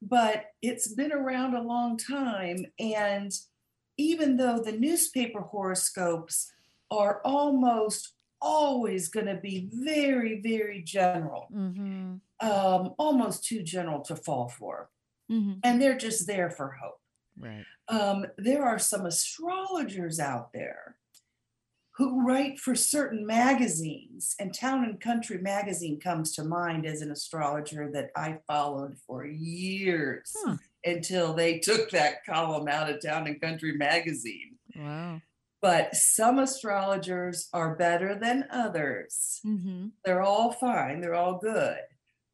but 0.02 0.46
it's 0.62 0.94
been 0.94 1.12
around 1.12 1.54
a 1.56 1.62
long 1.62 1.98
time. 1.98 2.66
And 2.80 3.32
even 3.98 4.38
though 4.38 4.60
the 4.60 4.72
newspaper 4.72 5.42
horoscopes 5.42 6.52
are 6.90 7.22
almost 7.26 8.14
always 8.42 9.08
going 9.08 9.26
to 9.26 9.36
be 9.36 9.70
very, 9.72 10.42
very 10.42 10.82
general, 10.82 11.48
Mm-hmm. 11.54 12.16
Um, 12.44 12.94
almost 12.98 13.46
too 13.46 13.64
general 13.64 14.02
to 14.02 14.16
fall 14.16 14.50
for, 14.50 14.90
Mm-hmm. 15.32 15.54
and 15.64 15.82
they're 15.82 15.98
just 15.98 16.28
there 16.28 16.50
for 16.52 16.78
hope. 16.82 17.00
Right. 17.40 17.64
Um, 17.88 18.26
there 18.38 18.64
are 18.66 18.78
some 18.78 19.06
astrologers 19.06 20.20
out 20.20 20.52
there 20.54 20.98
who 21.98 22.26
write 22.28 22.60
for 22.60 22.76
certain 22.76 23.26
magazines, 23.26 24.36
and 24.40 24.54
Town 24.54 24.84
and 24.84 25.00
Country 25.00 25.38
magazine 25.38 26.00
comes 26.00 26.34
to 26.36 26.44
mind 26.44 26.86
as 26.86 27.02
an 27.02 27.12
astrologer 27.12 27.90
that 27.94 28.10
I 28.16 28.40
followed 28.48 28.98
for 29.08 29.26
years 29.26 30.36
Hmm. 30.44 30.56
until 30.84 31.34
they 31.34 31.60
took 31.60 31.90
that 31.92 32.26
column 32.26 32.68
out 32.68 32.90
of 32.90 33.02
Town 33.02 33.28
and 33.28 33.40
Country 33.40 33.74
magazine. 33.78 34.58
Wow. 34.76 35.22
But 35.62 35.96
some 35.96 36.40
astrologers 36.40 37.48
are 37.54 37.76
better 37.76 38.16
than 38.20 38.48
others. 38.52 39.40
Mm-hmm. 39.46 39.88
They're 40.04 40.22
all 40.24 40.52
fine, 40.52 41.00
they're 41.00 41.16
all 41.16 41.38
good, 41.40 41.78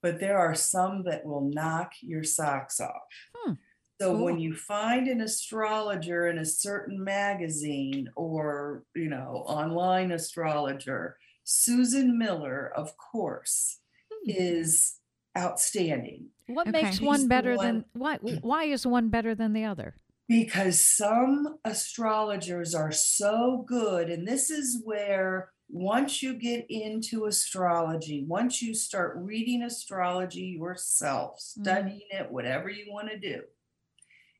but 0.01 0.19
there 0.19 0.37
are 0.37 0.55
some 0.55 1.03
that 1.03 1.25
will 1.25 1.49
knock 1.53 1.91
your 2.01 2.23
socks 2.23 2.79
off. 2.79 3.01
Hmm, 3.35 3.53
So 4.01 4.13
cool. 4.15 4.25
when 4.25 4.39
you 4.39 4.55
find 4.55 5.07
an 5.07 5.21
astrologer 5.21 6.27
in 6.27 6.37
a 6.37 6.45
certain 6.45 7.03
magazine 7.03 8.09
or, 8.15 8.83
you 8.95 9.09
know, 9.09 9.43
online 9.47 10.11
astrologer, 10.11 11.17
Susan 11.43 12.17
Miller, 12.17 12.71
of 12.75 12.95
course, 12.97 13.79
Hmm. 14.11 14.29
is 14.31 14.95
outstanding 15.37 16.29
What 16.47 16.67
Okay. 16.67 16.81
makes 16.83 16.99
one 16.99 17.21
the 17.23 17.27
better 17.27 17.55
one- 17.55 17.65
than 17.65 17.85
why? 17.93 18.17
Why 18.17 18.63
is 18.65 18.85
one 18.87 19.09
better 19.09 19.35
than 19.35 19.53
the 19.53 19.65
other? 19.65 19.95
because 20.27 20.79
some 20.79 21.57
astrologers 21.65 22.75
are 22.75 22.91
so 22.91 23.63
good 23.67 24.11
and 24.11 24.27
this 24.27 24.51
is 24.51 24.79
where 24.83 25.51
once 25.71 26.23
you 26.23 26.33
get 26.33 26.65
into 26.69 27.25
astrology 27.25 28.23
once 28.27 28.61
you 28.61 28.73
start 28.73 29.15
reading 29.17 29.61
astrology 29.63 30.57
yourself 30.59 31.35
Mhm. 31.35 31.39
studying 31.39 32.07
it 32.11 32.31
whatever 32.31 32.69
you 32.69 32.91
want 32.91 33.09
to 33.09 33.19
do 33.19 33.43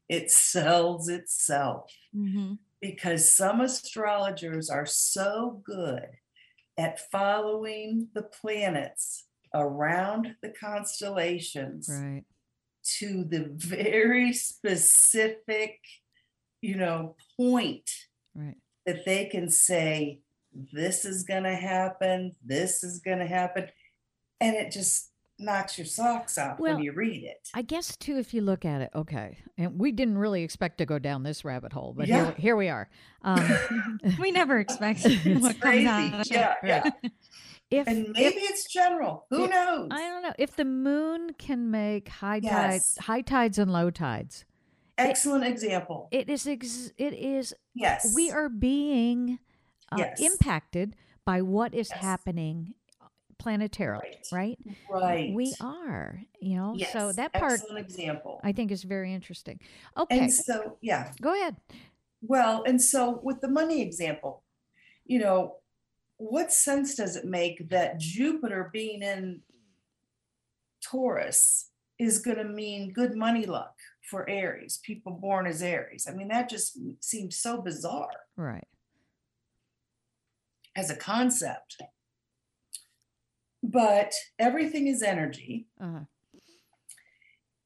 it 0.10 0.32
sells 0.32 1.08
itself 1.10 1.92
Mm-hmm. 2.16 2.54
because 2.82 3.30
some 3.30 3.62
astrologers 3.62 4.70
are 4.70 4.86
so 4.88 5.62
good 5.64 6.08
at 6.78 7.12
following 7.12 8.10
the 8.14 8.24
planets 8.24 9.28
around 9.54 10.36
the 10.42 10.50
constellations 10.50 11.88
Right. 11.90 12.24
to 13.00 13.24
the 13.26 13.50
very 13.56 14.34
specific, 14.34 15.80
you 16.62 16.76
know, 16.78 17.16
point 17.38 17.90
Right. 18.34 18.56
that 18.86 19.06
they 19.06 19.26
can 19.28 19.50
say, 19.50 20.22
this 20.74 21.06
is 21.06 21.24
going 21.24 21.44
to 21.44 21.56
happen, 21.56 22.36
this 22.44 22.84
is 22.84 23.00
going 23.00 23.20
to 23.20 23.28
happen. 23.28 23.68
And 24.42 24.56
it 24.56 24.72
just 24.72 25.12
knocks 25.42 25.78
your 25.78 25.86
socks 25.88 26.38
off 26.38 26.60
Well, 26.60 26.76
when 26.76 26.84
you 26.84 26.92
read 26.92 27.24
it. 27.24 27.50
I 27.54 27.62
guess 27.62 27.96
too, 27.96 28.18
if 28.18 28.34
you 28.34 28.42
look 28.42 28.66
at 28.66 28.82
it, 28.82 28.90
okay, 28.94 29.38
and 29.58 29.80
we 29.80 29.92
didn't 29.94 30.18
really 30.18 30.44
expect 30.44 30.78
to 30.80 30.86
go 30.86 31.00
down 31.00 31.24
this 31.24 31.46
rabbit 31.46 31.72
hole, 31.74 31.94
but 31.96 32.08
Yeah. 32.08 32.26
here, 32.26 32.36
here 32.38 32.56
we 32.56 32.68
are. 32.70 32.90
Um, 33.22 34.00
We 34.20 34.32
never 34.32 34.60
expect 34.60 35.02
It's 35.06 35.42
what 35.42 35.60
comes 35.60 35.86
out. 35.86 36.14
of 36.14 36.20
it. 36.22 36.32
Yeah, 36.32 36.56
yeah. 36.64 36.90
if 37.72 37.88
And 37.88 38.10
maybe 38.10 38.40
it's 38.40 38.66
general. 38.72 39.26
Who 39.30 39.46
if- 39.46 39.50
knows? 39.52 39.88
I 39.92 40.00
don't 40.10 40.24
know 40.24 40.34
if 40.38 40.56
the 40.56 40.66
moon 40.66 41.34
can 41.38 41.72
make 41.72 42.10
high 42.10 42.40
tides, 42.42 42.98
high 42.98 43.22
tides 43.22 43.58
and 43.60 43.72
low 43.72 43.90
tides, 43.92 44.44
Excellent 44.98 45.46
example. 45.46 46.10
it 46.12 46.30
is 46.30 46.46
ex- 46.48 46.92
it 46.98 47.14
is 47.14 47.54
Yes. 47.74 48.14
we 48.14 48.30
are 48.32 48.50
being 48.50 49.40
uh, 49.92 49.98
Yes. 50.00 50.20
impacted 50.20 50.96
by 51.26 51.42
what 51.42 51.74
is 51.74 51.90
Yes. 51.90 52.02
happening 52.02 52.74
planetarily, 53.42 54.18
right? 54.32 54.58
right. 54.90 55.30
We 55.34 55.54
are, 55.62 56.22
you 56.42 56.58
know. 56.58 56.74
Yes. 56.76 56.92
So 56.92 57.12
that 57.14 57.32
part 57.34 57.62
Excellent 57.62 57.80
example. 57.86 58.42
I 58.44 58.52
think 58.52 58.72
is 58.72 58.84
very 58.84 59.14
interesting. 59.14 59.60
Okay, 59.98 60.20
And 60.20 60.34
so, 60.34 60.78
yeah. 60.82 61.14
go 61.22 61.34
ahead. 61.34 61.56
Well, 62.22 62.64
and 62.68 62.82
so 62.82 63.20
with 63.24 63.40
the 63.40 63.48
money 63.48 63.82
example, 63.82 64.44
you 65.06 65.20
know, 65.20 65.56
what 66.18 66.52
sense 66.52 66.96
does 66.96 67.16
it 67.16 67.24
make 67.26 67.70
that 67.70 67.98
Jupiter 68.00 68.70
being 68.74 69.02
in 69.04 69.42
Taurus 70.82 71.70
is 71.98 72.20
going 72.20 72.38
to 72.38 72.44
mean 72.44 72.92
good 72.92 73.16
money 73.16 73.46
luck 73.46 73.76
for 74.10 74.30
Aries, 74.30 74.80
people 74.84 75.14
born 75.14 75.48
as 75.48 75.62
Aries? 75.62 76.08
I 76.10 76.14
mean, 76.14 76.28
that 76.28 76.50
just 76.50 76.78
seems 77.00 77.38
so 77.38 77.62
bizarre 77.62 78.10
Right. 78.36 78.68
As 80.80 80.90
a 80.90 80.96
concept. 80.96 81.82
But 83.62 84.14
everything 84.40 84.88
is 84.88 85.04
energy. 85.04 85.68
Uh-huh. 85.80 86.06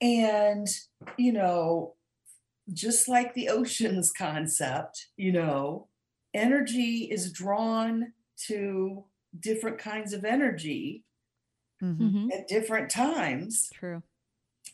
And, 0.01 0.67
you 1.17 1.31
know, 1.31 1.93
just 2.73 3.07
like 3.07 3.33
the 3.35 3.49
oceans 3.49 4.11
concept, 4.17 5.07
you 5.15 5.31
know, 5.31 5.87
energy 6.33 7.07
is 7.11 7.31
drawn 7.31 8.13
to 8.47 9.05
different 9.39 9.77
kinds 9.77 10.11
of 10.13 10.25
energy 10.25 11.03
mhm, 11.81 11.97
Mhm. 11.99 12.33
at 12.33 12.47
different 12.47 12.89
times. 12.89 13.69
True. 13.73 14.01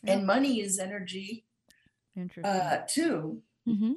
Yeah. 0.02 0.14
And 0.14 0.26
money 0.26 0.60
is 0.60 0.78
energy 0.78 1.44
Interesting. 2.16 2.44
uh, 2.46 2.86
too. 2.88 3.42
Mhm. 3.68 3.96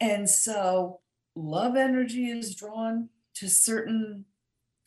And 0.00 0.28
so 0.28 1.00
love 1.34 1.76
energy 1.76 2.28
is 2.28 2.54
drawn 2.54 3.08
to 3.34 3.48
certain 3.48 4.24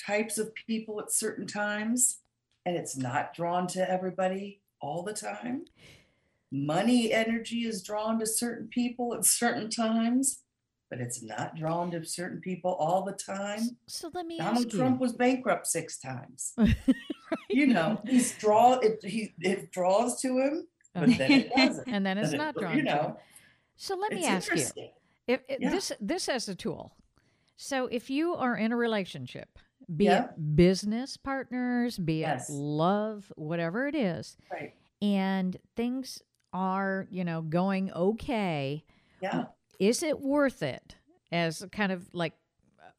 types 0.06 0.38
of 0.38 0.54
people 0.56 1.00
at 1.00 1.12
certain 1.12 1.48
times, 1.48 2.20
and 2.66 2.76
it's 2.76 2.98
not 2.98 3.34
drawn 3.34 3.68
to 3.68 3.90
everybody 3.90 4.62
all 4.82 5.04
the 5.04 5.14
time. 5.14 5.66
Money 6.52 7.12
energy 7.12 7.62
is 7.66 7.82
drawn 7.82 8.20
to 8.20 8.26
certain 8.26 8.68
people 8.68 9.14
at 9.14 9.26
certain 9.26 9.70
times, 9.70 10.42
but 10.90 11.00
it's 11.02 11.22
not 11.24 11.56
drawn 11.56 11.92
to 11.92 12.06
certain 12.06 12.40
people 12.40 12.74
all 12.76 13.04
the 13.04 13.12
time. 13.14 13.78
so 13.88 14.10
let 14.14 14.26
me 14.26 14.38
Donald 14.38 14.70
Trump 14.70 14.96
you. 14.98 15.02
was 15.02 15.14
bankrupt 15.14 15.68
six 15.68 15.98
times. 16.00 16.54
Right. 17.32 17.46
You 17.50 17.66
know, 17.68 18.00
he's 18.06 18.38
draw 18.38 18.74
it 18.74 19.04
he 19.04 19.34
it 19.42 19.72
draws 19.72 20.22
to 20.22 20.38
him, 20.38 20.68
but 20.94 21.10
then 21.18 21.32
it 21.32 21.52
doesn't. 21.56 21.88
and 21.92 22.06
then 22.06 22.20
it's 22.20 22.30
Then 22.32 22.40
it- 22.40 22.44
not 22.44 22.56
drawn 22.56 22.78
you 22.78 22.84
to 22.84 22.88
know, 22.94 23.02
him. 23.02 23.14
So 23.78 23.96
let 23.96 24.14
me 24.14 24.26
ask 24.26 24.54
you. 24.56 24.64
If, 25.26 25.42
if 25.50 25.60
Yeah. 25.60 25.72
this 25.72 25.92
this 26.00 26.30
as 26.30 26.48
a 26.50 26.54
tool. 26.56 26.96
So 27.58 27.88
if 27.88 28.10
you 28.10 28.34
are 28.36 28.56
in 28.56 28.72
a 28.72 28.76
relationship, 28.78 29.58
be 29.96 30.06
Yeah. 30.06 30.26
it 30.26 30.56
business 30.56 31.18
partners, 31.18 31.98
be 31.98 32.20
Yes. 32.22 32.50
it 32.50 32.54
love, 32.54 33.32
whatever 33.36 33.88
it 33.88 33.96
is, 33.96 34.38
Right. 34.52 34.74
and 35.02 35.58
things 35.76 36.22
are, 36.54 37.08
you 37.10 37.24
know, 37.24 37.42
going 37.42 37.92
okay, 37.94 38.84
Yeah. 39.22 39.46
is 39.80 40.02
it 40.04 40.20
worth 40.20 40.64
it 40.64 40.96
as 41.32 41.66
kind 41.72 41.92
of 41.92 42.10
like 42.14 42.34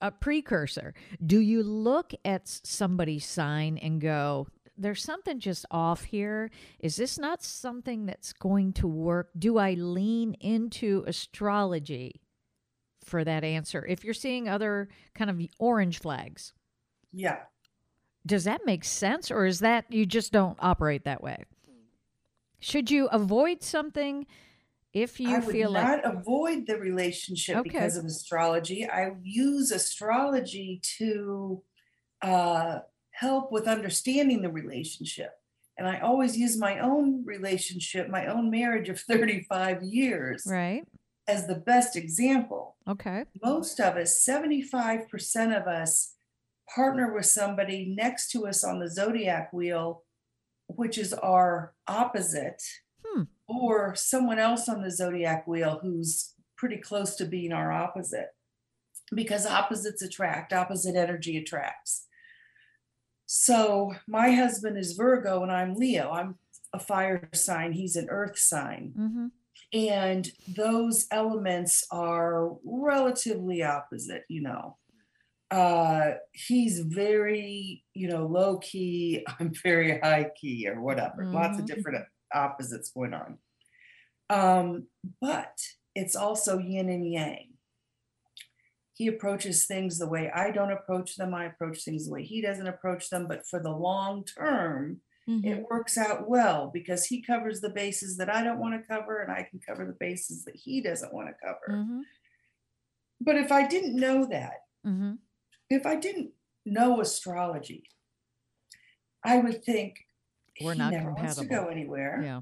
a 0.02 0.10
precursor. 0.10 0.92
Do 1.24 1.40
you 1.40 1.62
look 1.62 2.12
at 2.24 2.46
somebody's 2.46 3.24
sign 3.24 3.78
and 3.78 3.98
go, 4.00 4.46
there's 4.76 5.02
something 5.02 5.40
just 5.40 5.64
off 5.70 6.04
here. 6.04 6.50
Is 6.78 6.96
this 6.96 7.18
not 7.18 7.42
something 7.42 8.04
that's 8.04 8.34
going 8.34 8.74
to 8.74 8.86
work? 8.86 9.30
Do 9.38 9.56
I 9.56 9.72
lean 9.72 10.34
into 10.34 11.02
astrology 11.06 12.20
for 13.06 13.24
that 13.24 13.44
answer? 13.44 13.84
If 13.86 14.04
you're 14.04 14.14
seeing 14.14 14.48
other 14.48 14.88
kind 15.14 15.30
of 15.30 15.40
orange 15.58 16.00
flags. 16.00 16.52
Yeah. 17.12 17.38
Does 18.26 18.44
that 18.44 18.66
make 18.66 18.84
sense 18.84 19.30
or 19.30 19.46
is 19.46 19.60
that 19.60 19.86
you 19.88 20.04
just 20.04 20.32
don't 20.32 20.58
operate 20.60 21.04
that 21.04 21.22
way? 21.22 21.44
Should 22.58 22.90
you 22.90 23.06
avoid 23.08 23.62
something 23.62 24.26
if 24.92 25.20
you 25.20 25.26
feel 25.26 25.34
like. 25.34 25.42
I 25.42 25.46
would 25.46 25.52
feel 25.52 25.72
not 25.72 26.16
avoid 26.16 26.66
the 26.66 26.78
relationship 26.78 27.58
Okay. 27.58 27.68
because 27.68 27.98
of 27.98 28.06
astrology. 28.06 28.88
I 28.88 29.10
use 29.22 29.70
astrology 29.70 30.80
to 30.98 31.62
uh, 32.22 32.78
help 33.10 33.52
with 33.52 33.68
understanding 33.68 34.40
the 34.40 34.48
relationship. 34.50 35.32
And 35.76 35.86
I 35.86 35.98
always 35.98 36.38
use 36.38 36.56
my 36.56 36.78
own 36.78 37.26
relationship, 37.26 38.08
my 38.08 38.26
own 38.26 38.50
marriage 38.50 38.88
of 38.88 38.98
35 39.08 39.82
years 39.82 40.46
right? 40.48 40.84
As 41.28 41.46
the 41.46 41.54
best 41.56 41.96
example. 41.96 42.76
Okay. 42.88 43.24
Most 43.42 43.80
of 43.80 43.96
us, 43.96 44.24
75% 44.24 45.60
of 45.60 45.66
us, 45.66 46.14
partner 46.74 47.12
with 47.14 47.26
somebody 47.26 47.94
next 47.96 48.30
to 48.32 48.46
us 48.46 48.64
on 48.64 48.78
the 48.80 48.90
zodiac 48.90 49.52
wheel, 49.52 50.02
which 50.68 50.98
is 50.98 51.12
our 51.14 51.74
opposite, 51.86 52.62
Hmm. 53.04 53.22
or 53.46 53.94
someone 53.94 54.38
else 54.40 54.68
on 54.68 54.82
the 54.82 54.90
zodiac 54.90 55.46
wheel 55.46 55.78
who's 55.80 56.34
pretty 56.56 56.76
close 56.78 57.14
to 57.16 57.24
being 57.24 57.52
our 57.52 57.70
opposite. 57.70 58.30
Because 59.14 59.46
opposites 59.46 60.02
attract, 60.02 60.52
opposite 60.52 60.96
energy 60.96 61.36
attracts. 61.36 62.06
So 63.26 63.94
my 64.08 64.32
husband 64.32 64.76
is 64.78 64.92
Virgo 64.92 65.42
and 65.42 65.52
I'm 65.52 65.74
Leo. 65.74 66.10
I'm 66.10 66.36
a 66.72 66.78
fire 66.80 67.28
sign, 67.32 67.72
he's 67.72 67.94
an 67.96 68.08
earth 68.10 68.38
sign 68.38 68.92
Mm-hmm. 68.98 69.26
And 69.72 70.30
those 70.48 71.06
elements 71.10 71.86
are 71.90 72.50
relatively 72.64 73.62
opposite 73.62 74.24
you 74.28 74.42
know. 74.42 74.76
Uh 75.50 76.14
he's 76.32 76.80
very 76.80 77.84
you 77.94 78.08
know 78.08 78.26
low 78.26 78.58
key 78.58 79.24
i'm 79.40 79.52
very 79.62 79.98
high 80.00 80.30
key 80.40 80.66
or 80.68 80.80
whatever. 80.80 81.28
Lots 81.32 81.58
of 81.58 81.64
Mhm. 81.64 81.68
different 81.68 82.04
opposites 82.34 82.90
going 82.90 83.14
on. 83.14 83.38
Um 84.30 84.88
but 85.20 85.56
it's 85.94 86.16
also 86.16 86.58
yin 86.58 86.88
and 86.88 87.10
yang. 87.10 87.52
He 88.94 89.06
approaches 89.08 89.66
things 89.66 89.98
the 89.98 90.08
way 90.08 90.30
i 90.30 90.50
don't 90.50 90.72
approach 90.72 91.16
them. 91.16 91.34
I 91.34 91.44
approach 91.46 91.84
things 91.84 92.06
the 92.06 92.12
way 92.12 92.24
he 92.24 92.40
doesn't 92.42 92.66
approach 92.66 93.10
them. 93.10 93.28
But 93.28 93.46
for 93.46 93.60
the 93.60 93.70
long 93.70 94.24
term 94.24 95.00
Mhm. 95.28 95.44
it 95.44 95.66
works 95.68 95.98
out 95.98 96.28
well 96.28 96.70
because 96.72 97.06
he 97.06 97.20
covers 97.20 97.60
the 97.60 97.68
bases 97.70 98.16
that 98.16 98.30
I 98.32 98.44
don't 98.44 98.60
want 98.60 98.80
to 98.80 98.86
cover 98.86 99.18
and 99.20 99.32
I 99.32 99.42
can 99.42 99.58
cover 99.58 99.84
the 99.84 99.92
bases 99.92 100.44
that 100.44 100.54
he 100.54 100.80
doesn't 100.80 101.12
want 101.12 101.28
to 101.28 101.34
cover. 101.44 101.78
Mm-hmm. 101.78 102.00
But 103.20 103.36
if 103.36 103.50
I 103.50 103.66
didn't 103.66 103.96
know 103.96 104.24
that, 104.26 104.64
Mm-hmm. 104.86 105.14
if 105.68 105.84
I 105.84 105.96
didn't 105.96 106.30
know 106.64 107.00
astrology, 107.00 107.88
I 109.24 109.38
would 109.38 109.64
think 109.64 110.06
We're 110.62 110.74
he 110.74 110.78
not 110.78 110.92
never 110.92 111.10
wants 111.12 111.36
to 111.36 111.44
go 111.44 111.66
anywhere. 111.66 112.20
Yeah. 112.22 112.40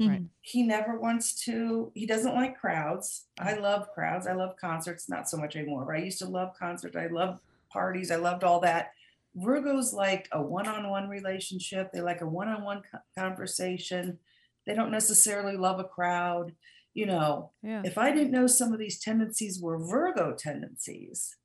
Mhm. 0.00 0.08
Right. 0.08 0.22
He 0.40 0.64
never 0.64 0.98
wants 0.98 1.34
to, 1.44 1.92
he 1.94 2.04
doesn't 2.04 2.34
like 2.34 2.58
crowds. 2.58 3.26
I 3.38 3.54
love 3.54 3.92
crowds. 3.94 4.26
I 4.26 4.32
love 4.32 4.56
concerts, 4.56 5.08
not 5.08 5.28
so 5.28 5.36
much 5.36 5.54
anymore, 5.54 5.84
but 5.84 5.94
I 5.94 5.98
used 5.98 6.18
to 6.18 6.26
love 6.28 6.54
concerts. 6.58 6.96
I 6.96 7.06
love 7.06 7.38
parties. 7.70 8.10
I 8.10 8.16
loved 8.16 8.42
all 8.42 8.58
that. 8.60 8.92
Virgos 9.36 9.92
like 9.92 10.28
a 10.32 10.40
one 10.42 10.66
on 10.68 10.88
one 10.90 11.08
relationship, 11.08 11.90
they 11.92 12.00
like 12.00 12.20
a 12.20 12.26
one 12.26 12.48
on 12.48 12.62
one 12.64 12.82
conversation. 13.18 14.18
They 14.66 14.74
don't 14.74 14.90
necessarily 14.92 15.56
love 15.56 15.80
a 15.80 15.84
crowd. 15.84 16.52
You 16.94 17.06
know, 17.06 17.50
Yeah. 17.62 17.82
if 17.84 17.98
I 17.98 18.12
didn't 18.12 18.30
know 18.30 18.46
some 18.46 18.72
of 18.72 18.78
these 18.78 19.00
tendencies 19.02 19.60
were 19.60 19.78
Virgo 19.84 20.34
tendencies, 20.38 21.36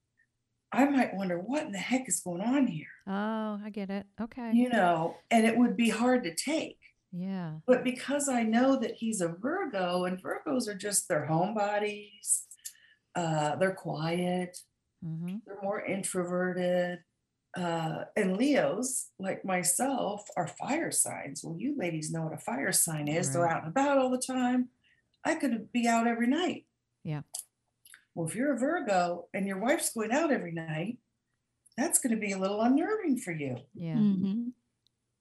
I 0.71 0.85
might 0.85 1.15
wonder 1.15 1.39
what 1.39 1.63
in 1.63 1.71
the 1.71 1.79
heck 1.79 2.07
is 2.07 2.19
going 2.19 2.41
on 2.41 2.67
here, 2.67 2.85
Oh, 3.07 3.59
I 3.63 3.71
get 3.73 3.89
it. 3.89 4.05
Okay. 4.21 4.51
you 4.53 4.69
know, 4.69 5.15
and 5.31 5.47
it 5.47 5.57
would 5.57 5.75
be 5.75 5.89
hard 5.89 6.23
to 6.25 6.35
take. 6.35 6.77
Yeah. 7.11 7.55
But 7.65 7.83
because 7.83 8.29
I 8.29 8.43
know 8.43 8.75
that 8.75 8.93
he's 8.97 9.21
a 9.21 9.29
Virgo 9.29 10.05
and 10.05 10.21
Virgos 10.21 10.67
are 10.67 10.75
just 10.77 11.07
their 11.07 11.25
homebodies, 11.27 12.43
uh, 13.15 13.55
they're 13.55 13.73
quiet, 13.73 14.55
Mm-hmm. 15.03 15.37
they're 15.47 15.61
more 15.63 15.81
introverted. 15.83 16.99
Uh, 17.57 18.03
and 18.15 18.37
Leos, 18.37 19.09
like 19.17 19.43
myself, 19.43 20.27
are 20.37 20.47
fire 20.47 20.91
signs. 20.91 21.43
Well, 21.43 21.57
you 21.57 21.75
ladies 21.77 22.11
know 22.11 22.23
what 22.23 22.33
a 22.33 22.37
fire 22.37 22.71
sign 22.71 23.07
is. 23.07 23.33
They're 23.33 23.47
out 23.49 23.63
and 23.63 23.71
about 23.71 23.97
all 23.97 24.09
the 24.11 24.19
time. 24.21 24.69
I 25.25 25.35
could 25.35 25.71
be 25.71 25.87
out 25.87 26.07
every 26.07 26.27
night. 26.27 26.65
Yeah. 27.03 27.21
Well, 28.13 28.27
if 28.27 28.35
you're 28.35 28.53
a 28.53 28.59
Virgo 28.59 29.27
and 29.33 29.47
your 29.47 29.57
wife's 29.59 29.93
going 29.93 30.11
out 30.11 30.31
every 30.31 30.51
night, 30.51 30.99
that's 31.75 31.99
going 31.99 32.13
to 32.13 32.19
be 32.19 32.31
a 32.33 32.37
little 32.37 32.61
unnerving 32.61 33.17
for 33.17 33.31
you. 33.31 33.57
Yeah. 33.73 33.95
Mhm. 33.95 34.51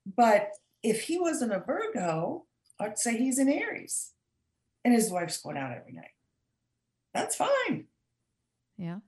But 0.04 0.50
if 0.82 1.02
he 1.02 1.18
wasn't 1.18 1.52
a 1.52 1.60
Virgo, 1.60 2.46
I'd 2.80 2.98
say 2.98 3.16
he's 3.16 3.38
an 3.38 3.48
Aries 3.48 4.12
and 4.84 4.92
his 4.94 5.10
wife's 5.10 5.40
going 5.40 5.56
out 5.56 5.72
every 5.76 5.92
night. 5.92 6.14
That's 7.14 7.36
fine. 7.36 7.88
Yeah. 8.76 9.00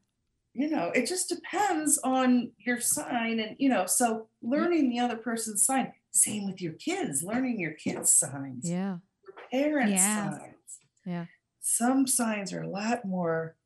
You 0.53 0.69
know, 0.69 0.89
it 0.95 1.07
just 1.07 1.29
depends 1.29 1.99
on 1.99 2.53
your 2.59 2.81
sign. 2.81 3.39
And, 3.39 3.57
you 3.59 3.69
know, 3.69 3.87
so 3.87 4.29
learning 4.43 4.91
the 4.91 4.99
other 4.99 5.17
person's 5.17 5.65
sign, 5.65 5.93
same 6.11 6.45
with 6.47 6.61
your 6.61 6.73
kids, 6.73 7.23
learning 7.23 7.61
your 7.61 7.73
kids' 7.73 8.13
signs, 8.15 8.69
Yeah. 8.69 8.99
your 9.23 9.35
parents' 9.51 9.93
Yeah. 10.03 10.31
signs. 10.31 10.79
Yeah. 11.07 11.27
Some 11.61 12.07
signs 12.07 12.53
are 12.53 12.63
a 12.63 12.69
lot 12.69 13.05
more, 13.05 13.57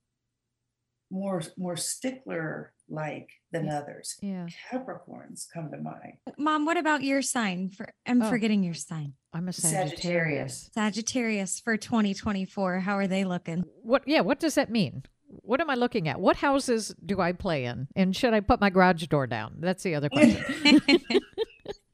more, 1.11 1.42
more 1.57 1.77
stickler 1.77 2.73
like 2.88 3.31
than 3.51 3.70
others. 3.70 4.16
Yeah. 4.20 4.47
Capricorns 4.70 5.47
come 5.51 5.70
to 5.70 5.79
mind. 5.79 6.18
Mom, 6.37 6.66
what 6.66 6.77
about 6.77 7.03
your 7.03 7.23
sign? 7.23 7.70
For 7.70 7.88
I'm 8.05 8.20
Oh. 8.20 8.29
forgetting 8.29 8.62
your 8.62 8.75
sign. 8.75 9.14
I'm 9.33 9.49
a 9.49 9.53
Sagittarius. 9.55 9.90
Sagittarius. 9.94 10.70
Sagittarius 10.75 11.61
for 11.61 11.77
2024. 11.79 12.81
How 12.81 12.97
are 12.99 13.07
they 13.07 13.25
looking? 13.25 13.62
What? 13.83 14.07
Yeah. 14.07 14.20
What 14.20 14.38
does 14.38 14.55
that 14.57 14.70
mean? 14.70 15.05
What 15.42 15.61
am 15.61 15.70
I 15.70 15.75
looking 15.75 16.09
at? 16.09 16.20
What 16.20 16.37
houses 16.37 16.94
do 17.05 17.20
I 17.20 17.33
play 17.33 17.64
in? 17.64 17.88
And 17.97 18.14
should 18.14 18.35
I 18.35 18.40
put 18.40 18.61
my 18.61 18.70
garage 18.70 19.07
door 19.07 19.27
down? 19.27 19.57
That's 19.59 19.83
the 19.83 19.94
other 19.94 20.09
question. 20.09 20.44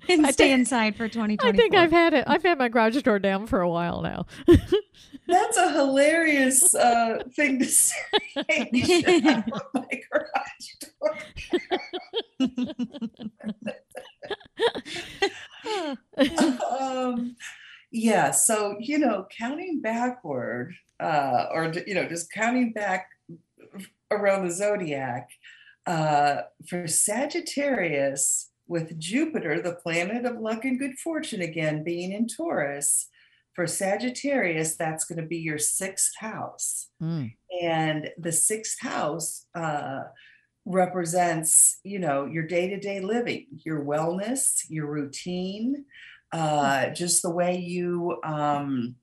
and 0.09 0.27
I 0.27 0.31
stay 0.31 0.45
think- 0.45 0.61
inside 0.61 0.97
for 0.97 1.09
2024. 1.09 1.49
I 1.49 1.53
think 1.53 1.75
I've 1.75 1.93
had 1.93 2.15
it. 2.15 2.25
I've 2.27 2.43
had 2.43 2.59
my 2.59 2.69
garage 2.69 3.01
door 3.03 3.19
down 3.19 3.47
for 3.47 3.61
a 3.61 3.69
while 3.69 4.03
now. 4.03 4.27
That's 5.29 5.57
a 5.57 5.71
hilarious 5.73 6.75
uh, 6.75 7.23
thing 7.35 7.59
to 7.61 7.65
say. 7.65 7.95
I 8.37 9.45
put 9.49 9.63
my 9.75 10.01
garage 10.11 10.75
door? 10.81 11.17
um, 16.79 17.37
yeah, 17.93 18.31
so 18.31 18.77
you 18.81 18.99
know, 18.99 19.27
counting 19.37 19.81
backward, 19.81 20.75
uh, 21.01 21.47
or 21.53 21.73
you 21.87 21.95
know, 21.95 22.09
just 22.09 22.33
counting 22.33 22.73
back 22.73 23.09
around 24.11 24.47
the 24.47 24.55
zodiac 24.55 25.31
uh, 25.87 26.43
for 26.69 26.87
Sagittarius 26.87 28.51
with 28.67 28.99
Jupiter, 28.99 29.61
the 29.61 29.75
planet 29.75 30.25
of 30.25 30.41
luck 30.41 30.65
and 30.65 30.79
good 30.79 30.99
fortune, 30.99 31.41
again 31.41 31.83
being 31.83 32.13
in 32.13 32.29
Taurus. 32.29 33.09
For 33.55 33.67
Sagittarius, 33.67 34.77
that's 34.77 35.05
going 35.05 35.21
to 35.21 35.27
be 35.27 35.39
your 35.39 35.59
sixth 35.59 36.13
house. 36.19 36.89
Mm. 37.03 37.35
And 37.63 38.11
the 38.17 38.31
sixth 38.31 38.81
house 38.81 39.47
uh, 39.57 40.05
represents, 40.65 41.81
you 41.83 41.99
know, 41.99 42.27
your 42.27 42.47
day 42.47 42.69
to 42.69 42.79
day 42.79 43.01
living, 43.01 43.47
your 43.51 43.85
wellness, 43.85 44.65
your 44.69 44.87
routine, 44.87 45.85
uh, 46.33 46.91
just 46.91 47.23
the 47.23 47.31
way 47.31 47.59
you, 47.59 48.19
um, 48.23 48.95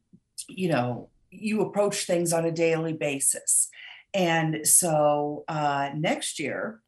you 0.48 0.70
know, 0.70 1.10
you 1.30 1.62
approach 1.62 2.06
things 2.06 2.32
on 2.32 2.46
a 2.46 2.52
daily 2.52 2.94
basis. 2.94 3.70
And 4.18 4.68
so 4.68 5.44
uh, 5.48 5.92
next 5.96 6.40
year, 6.40 6.82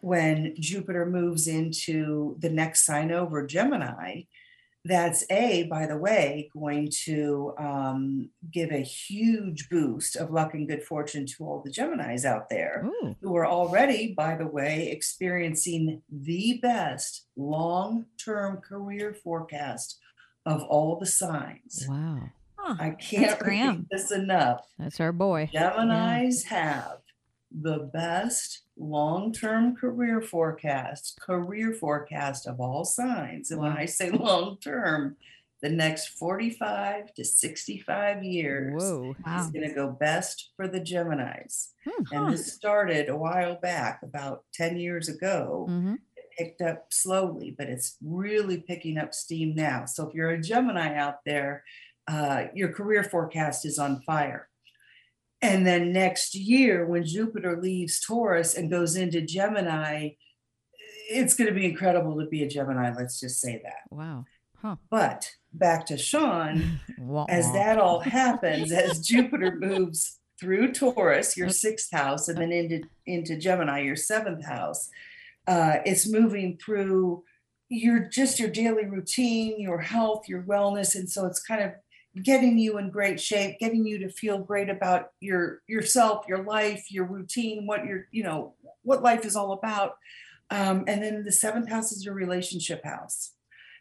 when 0.00 0.54
Jupiter 0.58 1.04
moves 1.04 1.46
into 1.46 2.36
the 2.38 2.48
next 2.48 2.86
sign 2.86 3.12
over, 3.12 3.46
Gemini, 3.46 4.22
that's 4.86 5.26
a 5.30 5.64
by 5.64 5.86
the 5.86 5.98
way 5.98 6.48
going 6.54 6.88
to 7.04 7.52
um, 7.58 8.30
give 8.50 8.70
a 8.72 8.78
huge 8.78 9.68
boost 9.68 10.16
of 10.16 10.30
luck 10.30 10.54
and 10.54 10.66
good 10.66 10.82
fortune 10.82 11.26
to 11.26 11.44
all 11.44 11.62
the 11.62 11.70
geminis 11.70 12.24
out 12.24 12.48
there 12.48 12.86
Ooh. 12.86 13.14
who 13.20 13.36
are 13.36 13.46
already 13.46 14.14
by 14.14 14.36
the 14.36 14.46
way 14.46 14.88
experiencing 14.90 16.00
the 16.10 16.58
best 16.62 17.26
long-term 17.36 18.62
career 18.66 19.12
forecast 19.12 19.98
of 20.46 20.62
all 20.62 20.98
the 20.98 21.04
signs 21.04 21.84
Wow. 21.86 22.30
Huh, 22.62 22.76
i 22.78 22.90
can't 22.90 23.40
repeat 23.40 23.86
this 23.90 24.10
enough 24.12 24.66
That's 24.78 25.00
our 25.00 25.12
boy. 25.12 25.50
geminis 25.52 26.44
have 26.44 26.98
the 27.50 27.90
best 27.92 28.62
long 28.76 29.32
term 29.32 29.74
career 29.76 30.20
forecast, 30.22 31.18
career 31.20 31.72
forecast 31.72 32.46
of 32.46 32.60
all 32.60 32.84
signs. 32.84 33.50
And 33.50 33.60
when 33.60 33.72
I 33.72 33.86
say 33.86 34.10
long 34.28 34.58
term, 34.58 35.16
the 35.62 35.68
next 35.68 36.08
45 36.18 37.12
to 37.14 37.24
65 37.24 38.22
years 38.24 38.82
Whoa. 38.82 39.14
Wow. 39.26 39.40
is 39.40 39.50
going 39.50 39.68
to 39.68 39.74
go 39.74 39.90
best 39.90 40.50
for 40.56 40.68
the 40.68 40.80
Geminis. 40.80 41.72
Hmm. 41.84 42.04
And 42.14 42.32
this 42.32 42.52
started 42.52 43.08
a 43.08 43.16
while 43.16 43.56
back, 43.56 44.00
about 44.02 44.44
10 44.54 44.76
years 44.78 45.08
ago. 45.08 45.66
hmm 45.68 45.94
It 46.16 46.30
picked 46.38 46.62
up 46.62 46.86
slowly, 46.90 47.54
but 47.58 47.68
it's 47.68 47.96
really 48.02 48.58
picking 48.60 48.96
up 48.96 49.12
steam 49.12 49.54
now. 49.54 49.84
So 49.84 50.08
if 50.08 50.14
you're 50.14 50.30
a 50.30 50.40
Gemini 50.40 50.94
out 50.96 51.24
there, 51.26 51.64
uh, 52.10 52.46
your 52.54 52.72
career 52.72 53.04
forecast 53.04 53.64
is 53.64 53.78
on 53.78 54.02
fire. 54.02 54.48
And 55.42 55.66
then 55.66 55.92
next 55.92 56.34
year, 56.34 56.84
when 56.86 57.06
Jupiter 57.06 57.60
leaves 57.60 58.00
Taurus 58.00 58.54
and 58.54 58.70
goes 58.70 58.96
into 58.96 59.22
Gemini, 59.22 60.10
it's 61.08 61.34
going 61.34 61.48
to 61.48 61.54
be 61.54 61.66
incredible 61.66 62.18
to 62.18 62.26
be 62.26 62.42
a 62.42 62.48
Gemini. 62.48 62.92
Let's 62.94 63.20
just 63.20 63.40
say 63.40 63.62
that. 63.64 63.94
Wow. 63.96 64.24
Huh. 64.60 64.76
But 64.90 65.30
back 65.52 65.86
to 65.86 65.96
Sean, 65.96 66.80
as 67.28 67.50
that 67.52 67.78
all 67.78 68.00
happens, 68.00 68.72
as 68.72 69.06
Jupiter 69.06 69.56
moves 69.58 70.18
through 70.38 70.72
Taurus, 70.72 71.36
your 71.36 71.48
sixth 71.48 71.90
house, 71.92 72.28
and 72.28 72.38
then 72.38 72.52
into 72.52 72.82
into 73.06 73.38
Gemini, 73.38 73.80
your 73.80 73.96
seventh 73.96 74.44
house, 74.44 74.90
uh, 75.46 75.76
it's 75.86 76.10
moving 76.10 76.58
through 76.58 77.22
your 77.70 78.00
just 78.00 78.38
your 78.38 78.50
daily 78.50 78.84
routine, 78.84 79.60
your 79.60 79.78
health, 79.78 80.28
your 80.28 80.42
wellness, 80.42 80.94
and 80.94 81.08
so 81.08 81.24
it's 81.24 81.40
kind 81.40 81.62
of 81.62 81.72
getting 82.22 82.58
you 82.58 82.78
in 82.78 82.90
great 82.90 83.20
shape, 83.20 83.58
getting 83.58 83.86
you 83.86 83.98
to 83.98 84.08
feel 84.08 84.38
great 84.38 84.68
about 84.68 85.10
your 85.20 85.62
yourself, 85.68 86.24
your 86.28 86.44
life, 86.44 86.90
your 86.90 87.04
routine, 87.04 87.66
what 87.66 87.84
your 87.84 88.06
you 88.10 88.22
know 88.22 88.54
what 88.82 89.02
life 89.02 89.24
is 89.24 89.36
all 89.36 89.52
about. 89.52 89.96
Um, 90.50 90.84
and 90.88 91.02
then 91.02 91.22
the 91.24 91.32
seventh 91.32 91.68
house 91.68 91.92
is 91.92 92.04
your 92.04 92.14
relationship 92.14 92.84
house. 92.84 93.32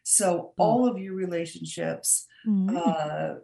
So 0.03 0.53
Mm. 0.57 0.63
all 0.63 0.87
of 0.87 0.99
your 0.99 1.15
relationships 1.15 2.27
Mm. 2.45 2.75
uh, 2.75 3.39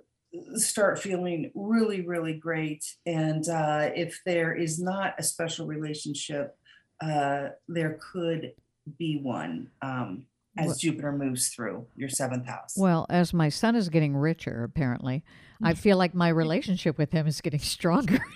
start 0.58 1.00
feeling 1.00 1.52
really, 1.56 2.02
really 2.06 2.34
great. 2.34 2.86
And 3.06 3.48
uh, 3.50 3.90
if 3.96 4.22
there 4.26 4.54
is 4.54 4.80
not 4.80 5.16
a 5.18 5.24
special 5.24 5.66
relationship, 5.66 6.58
uh, 7.02 7.50
there 7.68 7.98
could 8.12 8.54
be 8.98 9.18
one 9.18 9.72
um, 9.82 10.28
as 10.58 10.68
Well- 10.68 10.76
Jupiter 10.76 11.12
moves 11.12 11.50
through 11.50 11.88
your 11.96 12.10
seventh 12.10 12.46
house. 12.46 12.76
Well, 12.78 13.06
as 13.10 13.34
my 13.34 13.50
son 13.50 13.76
is 13.76 13.90
getting 13.90 14.16
richer, 14.16 14.64
apparently, 14.64 15.24
I 15.64 15.74
mm. 15.74 15.78
feel 15.78 15.98
like 15.98 16.14
my 16.14 16.30
relationship 16.30 16.98
with 16.98 17.12
him 17.12 17.28
is 17.28 17.42
getting 17.42 17.60
stronger. 17.60 18.20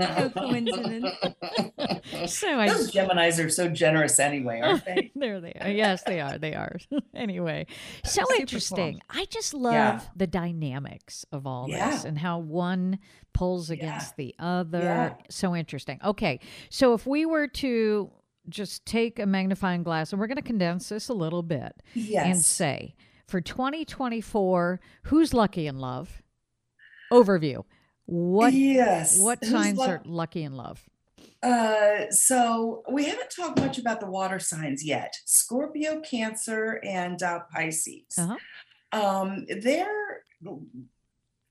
No 0.00 0.30
coincidence. 0.36 1.06
so 2.26 2.48
I 2.48 2.68
Those 2.68 2.90
Geminis 2.92 3.44
are 3.44 3.48
so 3.48 3.68
generous 3.68 4.18
anyway, 4.20 4.60
aren't 4.64 4.84
they? 4.84 5.10
there 5.14 5.40
they 5.40 5.52
are. 5.60 5.68
Yes, 5.68 6.02
they 6.04 6.20
are. 6.20 6.38
They 6.38 6.54
are. 6.54 6.76
anyway, 7.14 7.66
so 8.04 8.22
Super 8.22 8.40
interesting. 8.40 9.00
I 9.10 9.24
just 9.26 9.54
love 9.54 9.72
Yeah. 9.74 10.00
the 10.16 10.26
dynamics 10.26 11.24
of 11.32 11.46
all 11.46 11.66
this 11.66 12.04
and 12.04 12.18
how 12.18 12.38
one 12.38 12.98
pulls 13.32 13.70
Yeah. 13.70 13.74
against 13.76 14.16
the 14.16 14.34
other. 14.38 14.78
Yeah. 14.78 15.14
So 15.28 15.56
interesting. 15.56 15.98
Okay, 16.04 16.40
so 16.68 16.94
if 16.94 17.06
we 17.06 17.26
were 17.26 17.48
to 17.48 18.10
just 18.50 18.84
take 18.84 19.18
a 19.18 19.26
magnifying 19.26 19.82
glass 19.82 20.12
and 20.12 20.20
we're 20.20 20.26
going 20.26 20.36
to 20.36 20.42
condense 20.42 20.88
this 20.88 21.08
a 21.08 21.14
little 21.14 21.42
bit 21.42 21.82
yes. 21.94 22.26
and 22.26 22.44
say 22.44 22.94
for 23.30 23.40
2024, 23.40 24.80
who's 25.04 25.32
lucky 25.32 25.66
in 25.66 25.78
love? 25.78 26.22
Overview. 27.12 27.64
What 28.06 28.52
yes. 28.52 29.18
what 29.20 29.38
Who's 29.40 29.50
signs 29.50 29.78
luck- 29.78 29.88
are 29.88 30.02
lucky 30.04 30.42
in 30.42 30.56
love? 30.56 30.84
Uh, 31.42 32.10
so 32.10 32.82
we 32.90 33.04
haven't 33.04 33.30
talked 33.30 33.60
much 33.60 33.78
about 33.78 34.00
the 34.00 34.06
water 34.06 34.38
signs 34.38 34.84
yet. 34.84 35.14
Scorpio, 35.24 36.00
Cancer, 36.00 36.80
and 36.84 37.22
uh, 37.22 37.40
Pisces. 37.54 38.18
Uh-huh. 38.18 38.36
Um, 38.92 39.46
they're. 39.62 40.24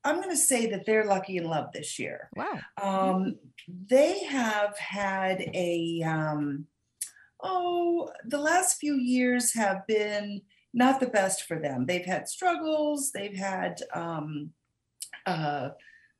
I'm 0.04 0.16
going 0.16 0.30
to 0.30 0.38
say 0.38 0.68
that 0.68 0.86
they're 0.86 1.06
lucky 1.06 1.38
in 1.38 1.44
love 1.46 1.72
this 1.74 2.00
year. 2.00 2.30
Wow. 2.36 2.60
Um, 2.82 3.38
they 3.68 4.24
have 4.26 4.78
had 4.78 5.42
a. 5.54 6.04
Um, 6.06 6.68
oh, 7.42 8.10
the 8.26 8.40
last 8.40 8.80
few 8.80 8.96
years 8.96 9.54
have 9.54 9.86
been 9.88 10.42
not 10.74 11.00
the 11.00 11.08
best 11.08 11.44
for 11.44 11.60
them. 11.60 11.86
They've 11.86 12.06
had 12.06 12.28
struggles. 12.28 13.12
They've 13.12 13.36
had. 13.36 13.82
Um, 13.94 14.54
uh, 15.26 15.70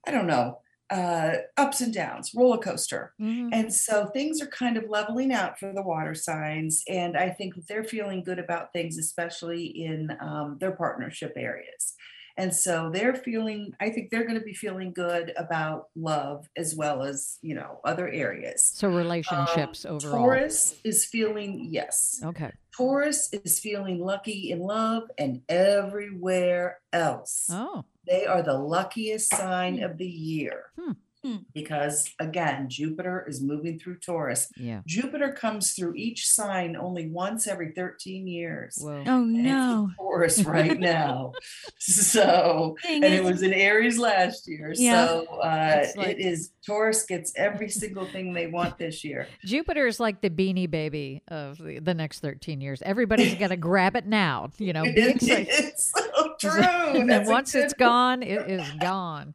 I 0.08 0.12
don't 0.12 0.28
know. 0.28 0.62
Uh, 0.90 1.34
ups 1.56 1.82
and 1.82 1.94
downs, 1.94 2.34
roller 2.34 2.58
coaster. 2.58 3.14
Mhm. 3.22 3.50
And 3.54 3.72
so 3.72 4.08
things 4.08 4.42
are 4.42 4.48
kind 4.48 4.76
of 4.76 4.90
leveling 4.90 5.32
out 5.32 5.60
for 5.60 5.72
the 5.72 5.84
water 5.84 6.16
signs. 6.16 6.84
And 6.88 7.16
I 7.16 7.30
think 7.30 7.68
they're 7.68 7.84
feeling 7.84 8.24
good 8.24 8.40
about 8.40 8.74
things, 8.74 8.98
especially 8.98 9.66
in 9.66 10.18
um, 10.20 10.58
their 10.60 10.72
partnership 10.72 11.34
areas. 11.36 11.94
And 12.40 12.56
so 12.56 12.90
they're 12.90 13.16
feeling, 13.16 13.74
I 13.82 13.90
think 13.90 14.10
they're 14.12 14.24
going 14.26 14.40
to 14.40 14.46
be 14.46 14.54
feeling 14.54 14.94
good 14.94 15.34
about 15.36 15.88
love 15.94 16.48
as 16.56 16.74
well 16.74 17.04
as, 17.04 17.38
you 17.42 17.54
know, 17.54 17.82
other 17.84 18.08
areas. 18.08 18.64
So 18.74 18.88
relationships 18.88 19.84
Um, 19.86 19.96
overall. 19.96 20.20
Taurus 20.24 20.76
is 20.86 21.04
feeling, 21.06 21.68
yes, 21.70 22.22
Okay. 22.24 22.52
Taurus 22.76 23.30
is 23.34 23.60
feeling 23.60 24.00
lucky 24.00 24.52
in 24.52 24.60
love 24.60 25.04
and 25.18 25.42
everywhere 25.50 26.80
else 26.94 27.48
Oh. 27.52 27.84
they 28.08 28.26
are 28.26 28.42
the 28.42 28.54
luckiest 28.58 29.30
sign 29.36 29.84
of 29.84 29.98
the 29.98 30.08
year. 30.08 30.68
Hmm. 30.80 30.94
Hmm. 31.24 31.36
Because 31.54 32.10
again, 32.20 32.70
Jupiter 32.70 33.26
is 33.28 33.42
moving 33.42 33.78
through 33.78 33.98
Taurus. 34.00 34.48
Yeah. 34.56 34.82
Jupiter 34.88 35.34
comes 35.34 35.74
through 35.74 35.96
each 35.96 36.26
sign 36.28 36.78
only 36.78 37.10
once 37.10 37.46
every 37.46 37.74
13 37.74 38.26
years. 38.26 38.78
Whoa. 38.82 39.04
Oh 39.06 39.24
and 39.24 39.36
it's 39.36 39.40
in 39.40 39.44
no. 39.44 39.90
Taurus 39.98 40.44
right 40.46 40.80
now. 40.80 41.34
so, 41.78 42.78
Dang 42.84 43.04
and 43.04 43.14
it. 43.14 43.20
it 43.20 43.24
was 43.26 43.42
in 43.42 43.52
Aries 43.54 43.98
last 43.98 44.48
year. 44.48 44.74
Yeah. 44.76 45.08
So 45.08 45.26
uh, 45.42 45.82
It's 45.84 45.98
like- 45.98 46.08
it 46.08 46.20
is 46.20 46.52
Taurus 46.66 47.04
gets 47.06 47.34
every 47.36 47.68
single 47.70 48.06
thing 48.06 48.34
they 48.34 48.48
want 48.48 48.78
this 48.78 49.04
year. 49.04 49.28
Jupiter 49.46 49.88
is 49.88 50.00
like 50.00 50.22
the 50.22 50.30
beanie 50.30 50.70
baby 50.72 51.22
of 51.28 51.58
the, 51.58 51.80
the 51.80 51.94
next 51.94 52.20
13 52.22 52.62
years. 52.62 52.82
Everybody's 52.84 53.36
got 53.36 53.48
to 53.50 53.58
grab 53.70 53.96
it 53.98 54.06
now, 54.06 54.52
you 54.58 54.72
know. 54.72 54.84
It- 54.86 54.98
excited. 55.16 55.48
it's 55.50 55.92
so 55.92 56.34
true. 56.40 56.62
and 56.62 56.96
then 56.96 57.08
That's 57.08 57.30
a 57.30 57.32
once 57.32 57.56
it's 57.56 57.74
gone, 57.74 58.24
it 58.24 58.50
is 58.50 58.70
gone. 58.80 59.34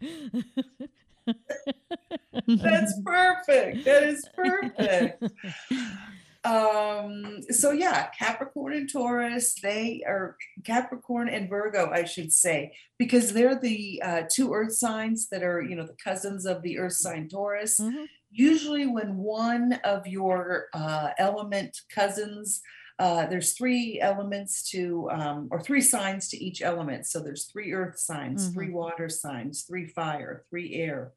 That's 2.46 3.00
perfect. 3.04 3.84
That 3.84 4.02
is 4.04 4.24
perfect. 4.34 5.22
um 6.44 7.40
so 7.50 7.70
yeah 7.72 8.08
capricorn 8.18 8.74
and 8.74 8.90
taurus 8.92 9.54
they 9.62 10.02
are 10.06 10.36
capricorn 10.62 11.26
and 11.26 11.48
virgo 11.48 11.90
i 11.90 12.04
should 12.04 12.30
say 12.30 12.70
because 12.98 13.32
they're 13.32 13.58
the 13.58 14.02
uh, 14.04 14.22
two 14.30 14.52
earth 14.52 14.74
signs 14.74 15.28
that 15.30 15.42
are 15.42 15.62
you 15.62 15.74
know 15.74 15.86
the 15.86 15.96
cousins 16.04 16.44
of 16.44 16.60
the 16.60 16.78
earth 16.78 16.92
sign 16.92 17.28
taurus 17.28 17.80
Mhm. 17.80 18.04
usually 18.30 18.86
when 18.86 19.16
one 19.16 19.74
of 19.84 20.06
your 20.06 20.66
uh, 20.74 21.10
element 21.18 21.80
cousins 21.88 22.60
uh, 22.98 23.26
there's 23.26 23.54
three 23.54 23.98
elements 24.00 24.68
to 24.70 25.08
um, 25.10 25.48
or 25.50 25.60
three 25.60 25.80
signs 25.80 26.28
to 26.28 26.36
each 26.36 26.60
element 26.60 27.06
so 27.06 27.20
there's 27.20 27.46
three 27.46 27.72
earth 27.72 27.98
signs 27.98 28.48
three 28.50 28.70
water 28.70 29.08
signs 29.08 29.62
three 29.62 29.86
fire 29.86 30.44
three 30.50 30.74
air 30.74 31.12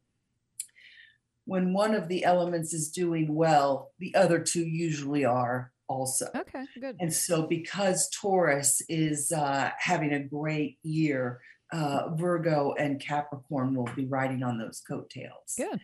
when 1.48 1.74
one 1.74 1.96
of 1.96 2.08
the 2.08 2.24
elements 2.24 2.74
is 2.74 2.90
doing 2.92 3.34
well 3.34 3.92
the 4.00 4.14
other 4.16 4.40
two 4.40 4.66
usually 4.66 5.26
are 5.26 5.72
also 5.88 6.28
Okay, 6.36 6.66
good. 6.80 6.96
and 7.00 7.12
so 7.14 7.48
because 7.48 8.10
taurus 8.10 8.82
is 8.90 9.32
uh, 9.32 9.72
having 9.80 10.14
a 10.14 10.20
great 10.20 10.78
year 10.84 11.40
uh, 11.72 12.10
virgo 12.16 12.74
and 12.78 13.00
capricorn 13.00 13.74
will 13.74 13.90
be 13.96 14.06
riding 14.06 14.44
on 14.44 14.58
those 14.60 14.82
coattails 14.88 15.56
Good. 15.58 15.80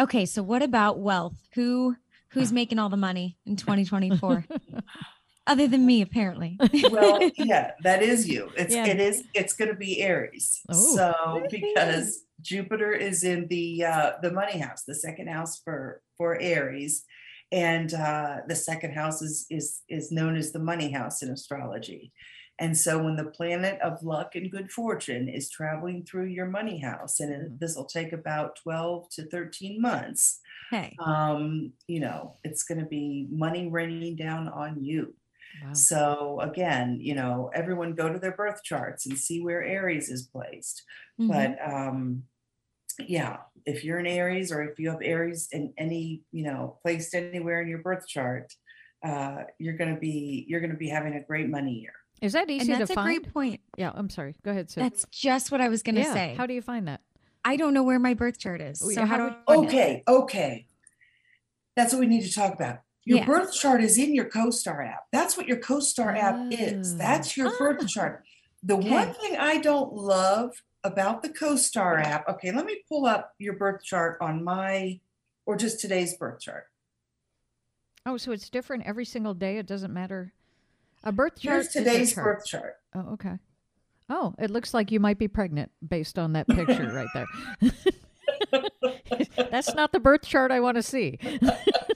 Okay, 0.00 0.26
so 0.26 0.42
what 0.42 0.60
about 0.62 0.98
wealth? 0.98 1.36
Who 1.54 1.94
who's 2.30 2.52
making 2.60 2.78
all 2.80 2.88
the 2.88 2.96
money 2.96 3.36
in 3.46 3.54
2024? 3.56 4.44
Other 5.46 5.68
than 5.68 5.84
me, 5.84 6.00
apparently. 6.00 6.58
well 6.90 7.20
yeah 7.36 7.72
that 7.82 8.02
is 8.02 8.28
you 8.28 8.50
it's 8.56 8.74
Yeah. 8.74 8.86
it 8.86 8.98
is 9.00 9.24
it's 9.34 9.52
going 9.52 9.70
to 9.70 9.76
be 9.76 10.00
aries 10.00 10.60
Oh. 10.70 10.96
so 10.96 11.42
because 11.50 12.22
jupiter 12.40 12.92
is 12.92 13.24
in 13.24 13.46
the 13.48 13.84
uh 13.84 14.12
the 14.22 14.32
money 14.32 14.58
house 14.58 14.82
the 14.86 14.94
second 14.94 15.28
house 15.28 15.60
for 15.64 16.02
for 16.18 16.38
aries 16.40 17.04
and 17.52 17.92
uh 17.94 18.38
the 18.48 18.56
second 18.56 18.92
house 18.92 19.22
is 19.22 19.46
is 19.50 19.80
is 19.88 20.10
known 20.10 20.36
as 20.36 20.52
the 20.52 20.58
money 20.58 20.90
house 20.90 21.22
in 21.22 21.30
astrology 21.30 22.12
and 22.60 22.76
so 22.76 23.02
when 23.02 23.16
the 23.16 23.24
planet 23.38 23.80
of 23.80 24.02
luck 24.02 24.34
and 24.36 24.50
good 24.50 24.70
fortune 24.70 25.28
is 25.28 25.50
traveling 25.50 26.04
through 26.04 26.26
your 26.26 26.46
money 26.46 26.78
house 26.78 27.20
and 27.20 27.32
it- 27.32 27.60
this 27.60 27.74
will 27.76 27.86
take 27.86 28.12
about 28.12 28.56
12 28.62 29.08
to 29.10 29.26
13 29.28 29.80
months 29.80 30.40
Hey. 30.70 30.96
um 31.04 31.72
you 31.86 32.00
know 32.00 32.36
it's 32.44 32.62
going 32.64 32.80
to 32.80 32.86
be 32.86 33.28
money 33.30 33.68
raining 33.68 34.16
down 34.16 34.48
on 34.48 34.82
you 34.82 35.14
Wow. 35.62 35.72
so 35.74 36.40
again, 36.40 36.98
you 37.00 37.14
know, 37.14 37.50
everyone 37.54 37.94
go 37.94 38.12
to 38.12 38.18
their 38.18 38.32
birth 38.36 38.62
charts 38.64 39.06
and 39.06 39.18
see 39.18 39.40
where 39.42 39.62
Aries 39.62 40.08
is 40.10 40.26
placed. 40.26 40.82
Mhm. 41.20 41.28
But 41.28 41.72
um, 41.72 42.24
yeah, 42.98 43.38
if 43.66 43.84
you're 43.84 43.98
an 43.98 44.06
Aries 44.06 44.52
or 44.52 44.62
if 44.62 44.78
you 44.78 44.90
have 44.90 45.00
Aries 45.02 45.48
in 45.52 45.72
any, 45.78 46.22
you 46.32 46.44
know, 46.44 46.78
placed 46.82 47.14
anywhere 47.14 47.60
in 47.62 47.68
your 47.68 47.78
birth 47.82 48.06
chart, 48.06 48.52
uh, 49.04 49.44
you're 49.58 49.76
gonna 49.76 49.98
be 49.98 50.44
you're 50.48 50.60
gonna 50.60 50.74
be 50.76 50.88
having 50.88 51.14
a 51.14 51.22
great 51.22 51.48
money 51.48 51.72
year. 51.80 51.92
Is 52.22 52.32
that 52.32 52.42
And 52.42 52.50
easy 52.52 52.72
to 52.72 52.78
that's 52.78 52.90
a 52.90 52.94
find? 52.94 53.22
great 53.22 53.32
point. 53.34 53.60
Yeah, 53.76 53.92
I'm 53.94 54.08
sorry. 54.08 54.34
Go 54.44 54.50
ahead, 54.50 54.70
Sid. 54.70 54.82
That's 54.82 55.04
just 55.10 55.52
what 55.52 55.60
I 55.60 55.68
was 55.68 55.82
going 55.82 55.96
to 55.96 56.00
yeah. 56.02 56.12
say. 56.14 56.34
How 56.36 56.46
do 56.46 56.54
you 56.54 56.62
find 56.62 56.88
that? 56.88 57.00
I 57.44 57.56
don't 57.56 57.74
know 57.74 57.82
where 57.82 57.98
my 57.98 58.14
birth 58.14 58.38
chart 58.38 58.62
is. 58.62 58.80
Oh, 58.82 58.88
So 58.88 59.00
yeah, 59.00 59.06
how 59.06 59.16
how 59.18 59.28
do 59.28 59.30
do 59.30 59.36
I 59.48 59.54
find 59.56 59.64
it? 59.64 59.68
Okay, 59.68 60.02
okay. 60.08 60.66
That's 61.76 61.92
what 61.92 62.00
we 62.00 62.06
need 62.06 62.22
to 62.22 62.32
talk 62.32 62.54
about. 62.54 62.78
Your 63.04 63.18
Yeah. 63.18 63.26
birth 63.26 63.52
chart 63.52 63.82
is 63.82 63.98
in 63.98 64.14
your 64.14 64.24
CoStar 64.24 64.86
app. 64.86 65.06
That's 65.12 65.36
what 65.36 65.46
your 65.46 65.58
CoStar 65.58 66.16
app 66.16 66.52
is. 66.52 66.94
Oh. 66.94 66.96
That's 66.98 67.36
your 67.36 67.56
birth 67.58 67.80
Ah. 67.82 67.86
chart. 67.86 68.24
The 68.62 68.76
Okay. 68.76 68.90
one 68.90 69.12
thing 69.14 69.36
I 69.36 69.58
don't 69.58 69.92
love 69.92 70.62
about 70.84 71.22
the 71.22 71.28
CoStar 71.28 72.02
app, 72.02 72.26
okay, 72.28 72.50
let 72.50 72.64
me 72.64 72.82
pull 72.88 73.04
up 73.06 73.34
your 73.38 73.54
birth 73.54 73.82
chart 73.82 74.16
on 74.20 74.42
my 74.42 75.00
or 75.46 75.56
just 75.56 75.80
today's 75.80 76.16
birth 76.16 76.40
chart. 76.40 76.68
Oh, 78.06 78.16
so 78.16 78.32
it's 78.32 78.48
different 78.48 78.86
every 78.86 79.04
single 79.04 79.34
day. 79.34 79.58
It 79.58 79.66
doesn't 79.66 79.92
matter. 79.92 80.32
A 81.02 81.12
birth 81.12 81.38
chart. 81.38 81.54
Here's 81.56 81.68
today's 81.68 82.14
chart. 82.14 82.38
birth 82.38 82.46
chart. 82.46 82.76
Oh, 82.94 83.12
okay. 83.14 83.38
Oh, 84.08 84.34
it 84.38 84.50
looks 84.50 84.72
like 84.74 84.90
you 84.90 85.00
might 85.00 85.18
be 85.18 85.28
pregnant 85.28 85.70
based 85.86 86.18
on 86.18 86.32
that 86.34 86.46
picture 86.48 86.90
right 86.94 87.08
there. 87.14 87.70
That's 89.50 89.74
not 89.74 89.92
the 89.92 90.00
birth 90.00 90.22
chart 90.22 90.50
I 90.50 90.60
want 90.60 90.76
to 90.76 90.82
see. 90.82 91.18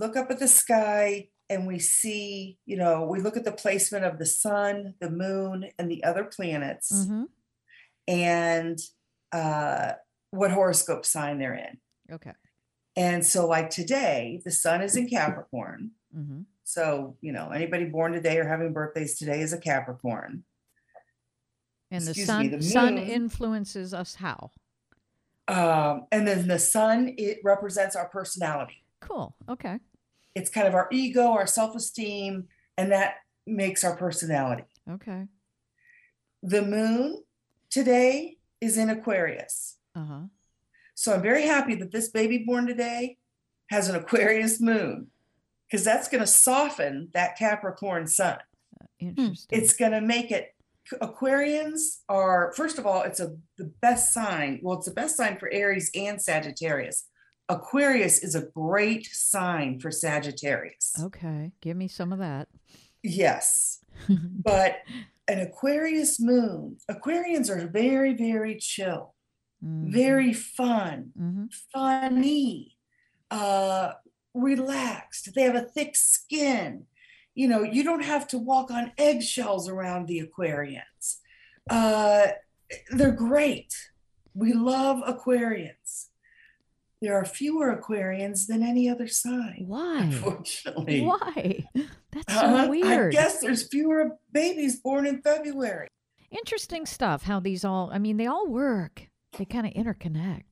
Look 0.00 0.16
up 0.16 0.30
at 0.30 0.38
the 0.38 0.48
sky 0.48 1.28
and 1.50 1.66
we 1.66 1.78
see, 1.78 2.58
you 2.64 2.76
know, 2.76 3.04
we 3.04 3.20
look 3.20 3.36
at 3.36 3.44
the 3.44 3.52
placement 3.52 4.04
of 4.04 4.18
the 4.18 4.24
sun, 4.26 4.94
the 5.00 5.10
moon, 5.10 5.68
and 5.78 5.90
the 5.90 6.02
other 6.04 6.24
planets. 6.24 7.06
hmm 7.06 7.24
and 8.08 8.78
uh, 9.30 9.92
what 10.32 10.50
horoscope 10.50 11.04
sign 11.06 11.38
they're 11.38 11.54
in. 11.54 11.78
Okay. 12.10 12.32
And 12.96 13.24
so, 13.24 13.46
like 13.46 13.70
today, 13.70 14.40
the 14.44 14.50
sun 14.50 14.82
is 14.82 14.96
in 14.96 15.08
Capricorn. 15.08 15.92
hmm 16.12 16.40
So, 16.64 17.16
you 17.20 17.32
know, 17.32 17.50
anybody 17.50 17.84
born 17.84 18.12
today 18.12 18.38
or 18.38 18.48
having 18.48 18.72
birthdays 18.72 19.16
today 19.18 19.40
is 19.42 19.52
a 19.52 19.58
Capricorn. 19.58 20.44
And 21.92 22.04
the 22.04 22.10
Excuse 22.10 22.26
sun 22.26 22.42
me, 22.42 22.48
the 22.48 22.62
sun 22.62 22.98
influences 22.98 23.94
us 23.94 24.16
how? 24.16 24.50
Um, 25.46 26.06
and 26.10 26.26
then 26.26 26.48
the 26.48 26.58
sun, 26.58 27.14
it 27.16 27.38
represents 27.44 27.94
our 27.94 28.08
personality. 28.08 28.84
Cool. 29.00 29.36
Okay. 29.48 29.78
It's 30.34 30.50
kind 30.50 30.68
of 30.68 30.74
our 30.74 30.88
ego, 30.92 31.32
our 31.32 31.46
self 31.46 31.74
esteem, 31.74 32.44
and 32.76 32.92
that 32.92 33.16
makes 33.46 33.84
our 33.84 33.96
personality. 33.96 34.64
Okay. 34.88 35.26
The 36.42 36.62
moon 36.62 37.22
today 37.68 38.38
is 38.60 38.76
in 38.76 38.90
Aquarius. 38.90 39.76
Uh 39.94 40.04
huh. 40.04 40.20
So 40.94 41.14
I'm 41.14 41.22
very 41.22 41.42
happy 41.46 41.74
that 41.76 41.92
this 41.92 42.08
baby 42.08 42.44
born 42.46 42.66
today 42.66 43.18
has 43.70 43.88
an 43.88 43.96
Aquarius 43.96 44.60
moon 44.60 45.08
because 45.66 45.84
that's 45.84 46.08
going 46.08 46.20
to 46.20 46.26
soften 46.26 47.08
that 47.14 47.38
Capricorn 47.38 48.06
sun. 48.06 48.38
Interesting. 48.98 49.58
It's 49.58 49.72
going 49.72 49.92
to 49.92 50.00
make 50.00 50.30
it 50.30 50.54
Aquarians 51.00 52.00
are 52.08 52.52
first 52.56 52.78
of 52.78 52.86
all 52.86 53.02
it's 53.02 53.20
a 53.20 53.36
the 53.58 53.72
best 53.80 54.12
sign. 54.12 54.60
Well, 54.62 54.78
it's 54.78 54.88
the 54.88 54.94
best 54.94 55.16
sign 55.16 55.38
for 55.38 55.52
Aries 55.52 55.90
and 55.94 56.20
Sagittarius. 56.20 57.06
Aquarius 57.50 58.18
is 58.22 58.34
a 58.34 58.46
great 58.54 59.06
sign 59.06 59.80
for 59.80 59.90
Sagittarius. 59.90 60.94
okay. 61.02 61.52
Give 61.60 61.76
me 61.76 61.88
some 61.88 62.12
of 62.12 62.18
that. 62.20 62.48
Yes. 63.02 63.84
But 64.44 64.78
an 65.28 65.40
Aquarius 65.40 66.18
moon, 66.20 66.78
Aquarians 66.90 67.50
are 67.50 67.68
very 67.68 68.14
very 68.14 68.56
chill, 68.58 69.14
very 69.62 70.32
fun. 70.32 71.12
hmm 71.16 71.44
funny, 71.72 72.76
uh, 73.30 73.92
relaxed. 74.32 75.34
They 75.34 75.42
have 75.42 75.54
a 75.56 75.62
thick 75.76 75.96
skin. 75.96 76.86
You 77.34 77.48
know, 77.48 77.62
you 77.62 77.82
don't 77.84 78.04
have 78.04 78.26
to 78.28 78.38
walk 78.38 78.70
on 78.70 78.92
eggshells 78.98 79.68
around 79.68 80.06
the 80.06 80.20
Aquarians. 80.26 81.18
Uh, 81.68 82.28
they're 82.90 83.12
great. 83.12 83.72
We 84.34 84.52
love 84.52 84.98
Aquarians. 85.14 86.09
There 87.00 87.14
are 87.16 87.24
fewer 87.24 87.74
Aquarians 87.74 88.46
than 88.46 88.62
any 88.62 88.88
other 88.88 89.08
sign, 89.08 89.64
Why? 89.66 90.02
unfortunately. 90.02 91.00
Why? 91.00 91.64
That's 92.12 92.34
so 92.34 92.40
Uh, 92.40 92.68
I 92.70 93.08
guess 93.10 93.40
there's 93.40 93.66
fewer 93.68 94.18
babies 94.32 94.80
born 94.80 95.06
in 95.06 95.22
February. 95.22 95.88
Interesting 96.30 96.84
stuff. 96.86 97.22
How 97.22 97.40
these 97.40 97.64
all. 97.64 97.90
I 97.92 97.98
mean, 97.98 98.16
they 98.16 98.26
all 98.26 98.46
work. 98.46 99.08
They 99.38 99.44
kind 99.44 99.66
of 99.66 99.72
interconnect, 99.72 100.42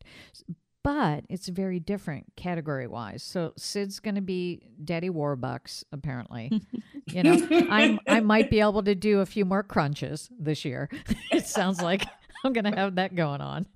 but 0.82 1.24
it's 1.28 1.48
very 1.48 1.80
different 1.80 2.26
category 2.36 2.86
wise. 2.86 3.22
So 3.22 3.52
Sid's 3.56 3.98
going 4.00 4.14
to 4.14 4.20
be 4.20 4.62
Daddy 4.82 5.10
Warbucks, 5.10 5.84
apparently. 5.92 6.62
you 7.08 7.22
know, 7.24 7.46
I'm 7.70 7.98
I 8.06 8.20
might 8.20 8.50
be 8.50 8.60
able 8.60 8.82
to 8.84 8.94
do 8.94 9.20
a 9.20 9.26
few 9.26 9.44
more 9.44 9.62
crunches 9.62 10.30
this 10.38 10.64
year. 10.64 10.88
it 11.32 11.46
sounds 11.46 11.82
like 11.82 12.04
I'm 12.44 12.52
going 12.52 12.64
to 12.64 12.74
have 12.76 12.94
that 12.94 13.14
going 13.14 13.40
on. 13.40 13.66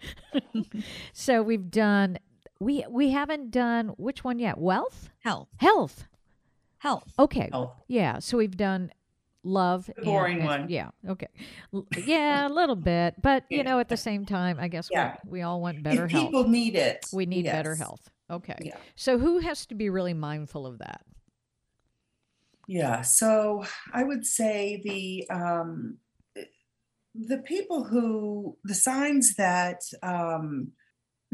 so 1.12 1.42
we've 1.42 1.70
done. 1.70 2.18
We 2.62 2.84
we 2.88 3.10
haven't 3.10 3.50
done 3.50 3.88
which 3.98 4.22
one 4.22 4.38
yet? 4.38 4.56
Wealth, 4.58 5.10
Health. 5.20 5.48
health. 5.56 6.06
Health. 6.78 7.12
Okay. 7.18 7.48
Oh, 7.52 7.74
Yeah, 7.88 8.18
so 8.20 8.38
we've 8.38 8.56
done 8.56 8.92
love. 9.44 9.90
The 9.96 10.02
boring 10.02 10.38
and- 10.38 10.46
one. 10.46 10.68
Yeah. 10.68 10.90
Okay. 11.08 11.28
L- 11.74 11.86
Yeah, 12.06 12.46
a 12.46 12.50
little 12.50 12.76
bit, 12.76 13.20
but 13.20 13.44
you 13.50 13.58
Yeah. 13.58 13.62
know, 13.64 13.78
at 13.80 13.88
the 13.88 13.96
same 13.96 14.24
time, 14.26 14.58
I 14.60 14.68
guess 14.68 14.88
Yeah. 14.90 15.16
we, 15.24 15.30
we 15.38 15.42
all 15.42 15.60
want 15.60 15.82
better 15.82 16.04
if 16.06 16.12
health. 16.12 16.26
people 16.26 16.48
need 16.48 16.74
it. 16.76 17.06
We 17.12 17.26
need 17.26 17.44
better 17.44 17.74
health. 17.74 18.10
Okay. 18.30 18.56
Yeah. 18.60 18.76
So 18.96 19.18
who 19.18 19.38
has 19.38 19.66
to 19.66 19.74
be 19.74 19.90
really 19.90 20.14
mindful 20.14 20.64
of 20.66 20.78
that? 20.78 21.04
Yeah, 22.68 23.02
so 23.02 23.64
I 23.92 24.04
would 24.04 24.24
say 24.24 24.80
the 24.84 25.28
um 25.30 25.98
the 27.14 27.38
people 27.38 27.84
who 27.84 28.56
the 28.64 28.74
signs 28.74 29.34
that 29.34 29.82
um 30.02 30.72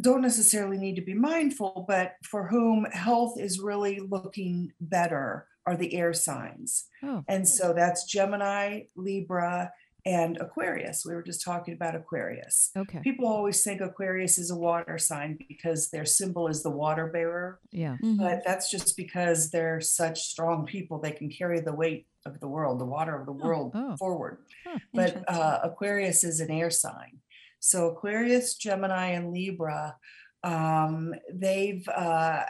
don't 0.00 0.22
necessarily 0.22 0.78
need 0.78 0.96
to 0.96 1.02
be 1.02 1.14
mindful, 1.14 1.84
but 1.88 2.14
for 2.22 2.46
whom 2.48 2.84
health 2.86 3.38
is 3.38 3.60
really 3.60 4.00
looking 4.00 4.72
better 4.80 5.46
are 5.66 5.76
the 5.76 5.94
air 5.94 6.12
signs. 6.14 6.86
Oh, 7.02 7.24
And 7.28 7.46
so 7.46 7.72
that's 7.74 8.04
Gemini, 8.04 8.82
Libra, 8.96 9.72
and 10.06 10.38
Aquarius. 10.40 11.04
We 11.04 11.14
were 11.14 11.22
just 11.22 11.44
talking 11.44 11.74
about 11.74 11.94
Aquarius. 11.94 12.70
okay. 12.76 13.00
People 13.00 13.26
always 13.26 13.62
think 13.62 13.80
Aquarius 13.82 14.38
is 14.38 14.50
a 14.50 14.56
water 14.56 14.96
sign 14.96 15.36
because 15.48 15.90
their 15.90 16.06
symbol 16.06 16.48
is 16.48 16.62
the 16.62 16.70
water 16.70 17.08
bearer 17.08 17.58
Yeah. 17.72 17.96
Mhm. 18.02 18.18
but 18.18 18.42
that's 18.46 18.70
just 18.70 18.96
because 18.96 19.50
they're 19.50 19.80
such 19.82 20.20
strong 20.22 20.64
people 20.64 20.98
they 20.98 21.10
can 21.10 21.28
carry 21.28 21.60
the 21.60 21.74
weight 21.74 22.06
of 22.24 22.40
the 22.40 22.48
world 22.48 22.78
the 22.78 22.84
water 22.86 23.14
of 23.18 23.26
the 23.26 23.32
world 23.32 23.72
oh. 23.74 23.96
forward 23.96 24.38
Huh, 24.66 24.78
but 24.94 25.28
uh, 25.28 25.60
aquarius 25.62 26.24
is 26.24 26.40
an 26.40 26.50
air 26.50 26.70
sign 26.70 27.20
so 27.60 27.88
aquarius 27.88 28.56
gemini 28.56 29.08
and 29.08 29.32
libra 29.32 29.96
um, 30.44 31.12
they've 31.32 31.86
uh, 31.88 32.44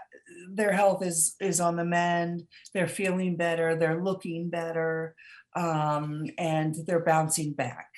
their 0.53 0.73
health 0.73 1.03
is 1.05 1.35
is 1.41 1.61
on 1.61 1.77
the 1.77 1.85
mend 1.85 2.43
they're 2.75 2.87
feeling 2.89 3.37
better 3.37 3.77
they're 3.77 4.03
looking 4.03 4.51
better 4.51 5.15
um, 5.57 6.27
and 6.37 6.75
they're 6.87 7.05
bouncing 7.05 7.53
back 7.55 7.89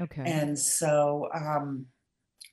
Okay. 0.00 0.22
and 0.24 0.58
so, 0.58 1.28
um, 1.34 1.86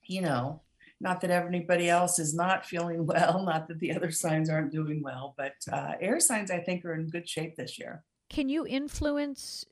you 0.03 0.21
know, 0.21 0.61
not 0.99 1.21
that 1.21 1.31
everybody 1.31 1.89
else 1.89 2.19
is 2.19 2.35
not 2.35 2.65
feeling 2.65 3.05
well, 3.05 3.43
not 3.43 3.67
that 3.67 3.79
the 3.79 3.95
other 3.95 4.11
signs 4.11 4.49
aren't 4.49 4.71
doing 4.71 5.01
well, 5.01 5.33
but 5.37 5.53
uh, 5.71 5.93
air 6.01 6.19
signs, 6.19 6.51
I 6.51 6.59
think, 6.59 6.83
are 6.83 6.93
in 6.93 7.07
good 7.07 7.27
shape 7.27 7.55
this 7.55 7.79
year. 7.79 8.03
Can 8.29 8.49
you 8.49 8.67
influence 8.67 9.63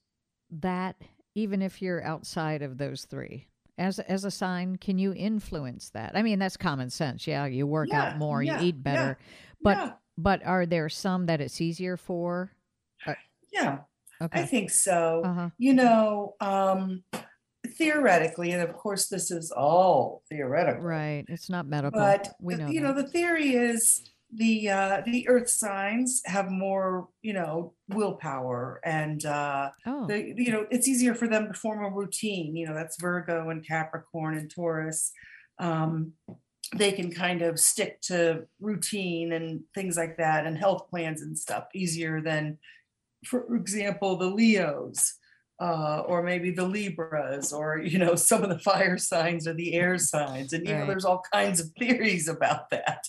that 0.49 0.95
even 1.33 1.61
if 1.61 1.81
you're 1.81 2.03
outside 2.03 2.61
of 2.61 2.77
those 2.77 3.05
three? 3.05 3.47
As 3.77 3.99
as 3.99 4.23
a 4.23 4.31
sign, 4.31 4.77
can 4.77 4.97
you 4.97 5.13
influence 5.13 5.89
that? 5.89 6.13
I 6.15 6.21
mean, 6.23 6.39
that's 6.39 6.55
common 6.55 6.89
sense. 6.89 7.27
Yeah, 7.27 7.45
you 7.45 7.67
work 7.67 7.89
Yeah, 7.91 8.03
out 8.03 8.17
more, 8.17 8.41
yeah, 8.41 8.61
you 8.61 8.67
eat 8.67 8.81
better. 8.81 9.17
But 9.61 9.77
yeah, 9.77 9.91
but 10.17 10.45
are 10.45 10.65
there 10.65 10.87
some 10.87 11.25
that 11.25 11.41
it's 11.41 11.59
easier 11.59 11.97
for? 11.97 12.51
yeah, 13.51 13.79
I 14.21 14.43
think 14.43 14.69
so. 14.69 15.21
Uh-huh. 15.25 15.49
You 15.57 15.73
know, 15.73 16.35
um, 16.41 17.03
theoretically, 17.67 18.51
and 18.51 18.61
of 18.61 18.73
course, 18.73 19.07
this 19.07 19.31
is 19.31 19.51
all 19.51 20.23
theoretical, 20.29 20.81
Right. 20.83 21.25
It's 21.27 21.49
not 21.49 21.65
medical. 21.67 21.99
but 21.99 22.33
we 22.39 22.55
know 22.55 22.67
you 22.67 22.81
know, 22.81 22.93
the 22.93 23.07
theory 23.07 23.55
is 23.55 24.09
the 24.37 24.69
uh, 24.69 25.01
the 25.05 25.27
Earth 25.27 25.49
signs 25.49 26.21
have 26.25 26.49
more, 26.49 27.07
you 27.21 27.33
know, 27.33 27.73
willpower 27.89 28.81
and. 28.83 29.25
Uh, 29.25 29.69
oh, 29.85 30.07
the, 30.07 30.33
you 30.37 30.51
know 30.51 30.65
it's 30.69 30.87
easier 30.87 31.15
for 31.15 31.27
them 31.27 31.47
to 31.47 31.53
form 31.53 31.83
a 31.83 31.89
routine 31.89 32.55
you 32.55 32.67
know 32.67 32.73
that's 32.73 32.99
virgo 32.99 33.49
and 33.49 33.65
capricorn 33.65 34.37
and 34.37 34.51
taurus 34.53 35.11
um, 35.59 36.13
they 36.75 36.91
can 36.91 37.11
kind 37.11 37.41
of 37.41 37.59
stick 37.59 38.01
to 38.01 38.45
routine 38.59 39.33
and 39.33 39.61
things 39.73 39.97
like 39.97 40.17
that 40.17 40.45
and 40.45 40.57
health 40.57 40.89
plans 40.89 41.21
and 41.21 41.37
stuff 41.37 41.65
easier 41.73 42.21
than 42.21 42.57
for 43.25 43.55
example 43.55 44.17
the 44.17 44.25
leos 44.25 45.15
uh, 45.59 46.03
or 46.05 46.21
maybe 46.21 46.51
the 46.51 46.65
Libras, 46.65 47.53
or 47.53 47.77
you 47.77 47.97
know, 47.97 48.15
some 48.15 48.43
of 48.43 48.49
the 48.49 48.59
fire 48.59 48.97
signs 48.97 49.47
or 49.47 49.53
the 49.53 49.73
air 49.73 49.97
signs, 49.97 50.53
and 50.53 50.67
you 50.67 50.73
know, 50.73 50.85
there's 50.85 51.05
all 51.05 51.23
kinds 51.31 51.59
of 51.59 51.71
theories 51.79 52.27
about 52.27 52.69
that. 52.71 53.07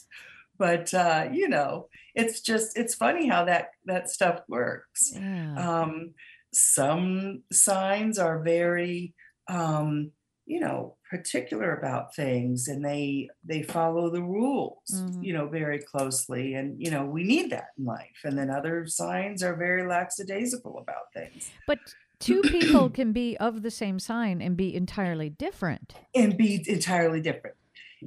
But 0.58 0.92
uh, 0.94 1.28
you 1.32 1.48
know, 1.48 1.88
it's 2.14 2.40
just 2.40 2.76
it's 2.78 2.94
funny 2.94 3.28
how 3.28 3.44
that 3.44 3.70
that 3.84 4.10
stuff 4.10 4.40
works. 4.48 5.12
Yeah. 5.14 5.54
Um, 5.82 6.14
some 6.52 7.42
signs 7.52 8.18
are 8.18 8.42
very, 8.42 9.14
um, 9.48 10.12
you 10.46 10.60
know, 10.60 10.96
particular 11.10 11.76
about 11.76 12.14
things, 12.14 12.68
and 12.68 12.84
they 12.84 13.28
they 13.44 13.62
follow 13.62 14.10
the 14.10 14.22
rules, 14.22 14.78
Mhm. 14.92 15.24
you 15.24 15.32
know, 15.34 15.48
very 15.48 15.78
closely, 15.80 16.54
and 16.54 16.80
you 16.80 16.90
know, 16.90 17.04
we 17.04 17.24
need 17.24 17.50
that 17.50 17.68
in 17.78 17.84
life. 17.84 18.20
And 18.24 18.38
then 18.38 18.50
other 18.50 18.86
signs 18.86 19.42
are 19.42 19.56
very 19.56 19.86
lackadaisical 19.86 20.78
about 20.78 21.12
things. 21.12 21.50
but 21.66 21.78
two 22.18 22.40
people 22.42 22.88
can 22.88 23.12
be 23.12 23.36
of 23.36 23.60
the 23.62 23.70
same 23.70 23.98
sign 23.98 24.40
and 24.40 24.56
be 24.56 24.74
entirely 24.74 25.28
different. 25.28 25.94
and 26.14 26.36
be 26.38 26.64
entirely 26.66 27.20
different? 27.20 27.56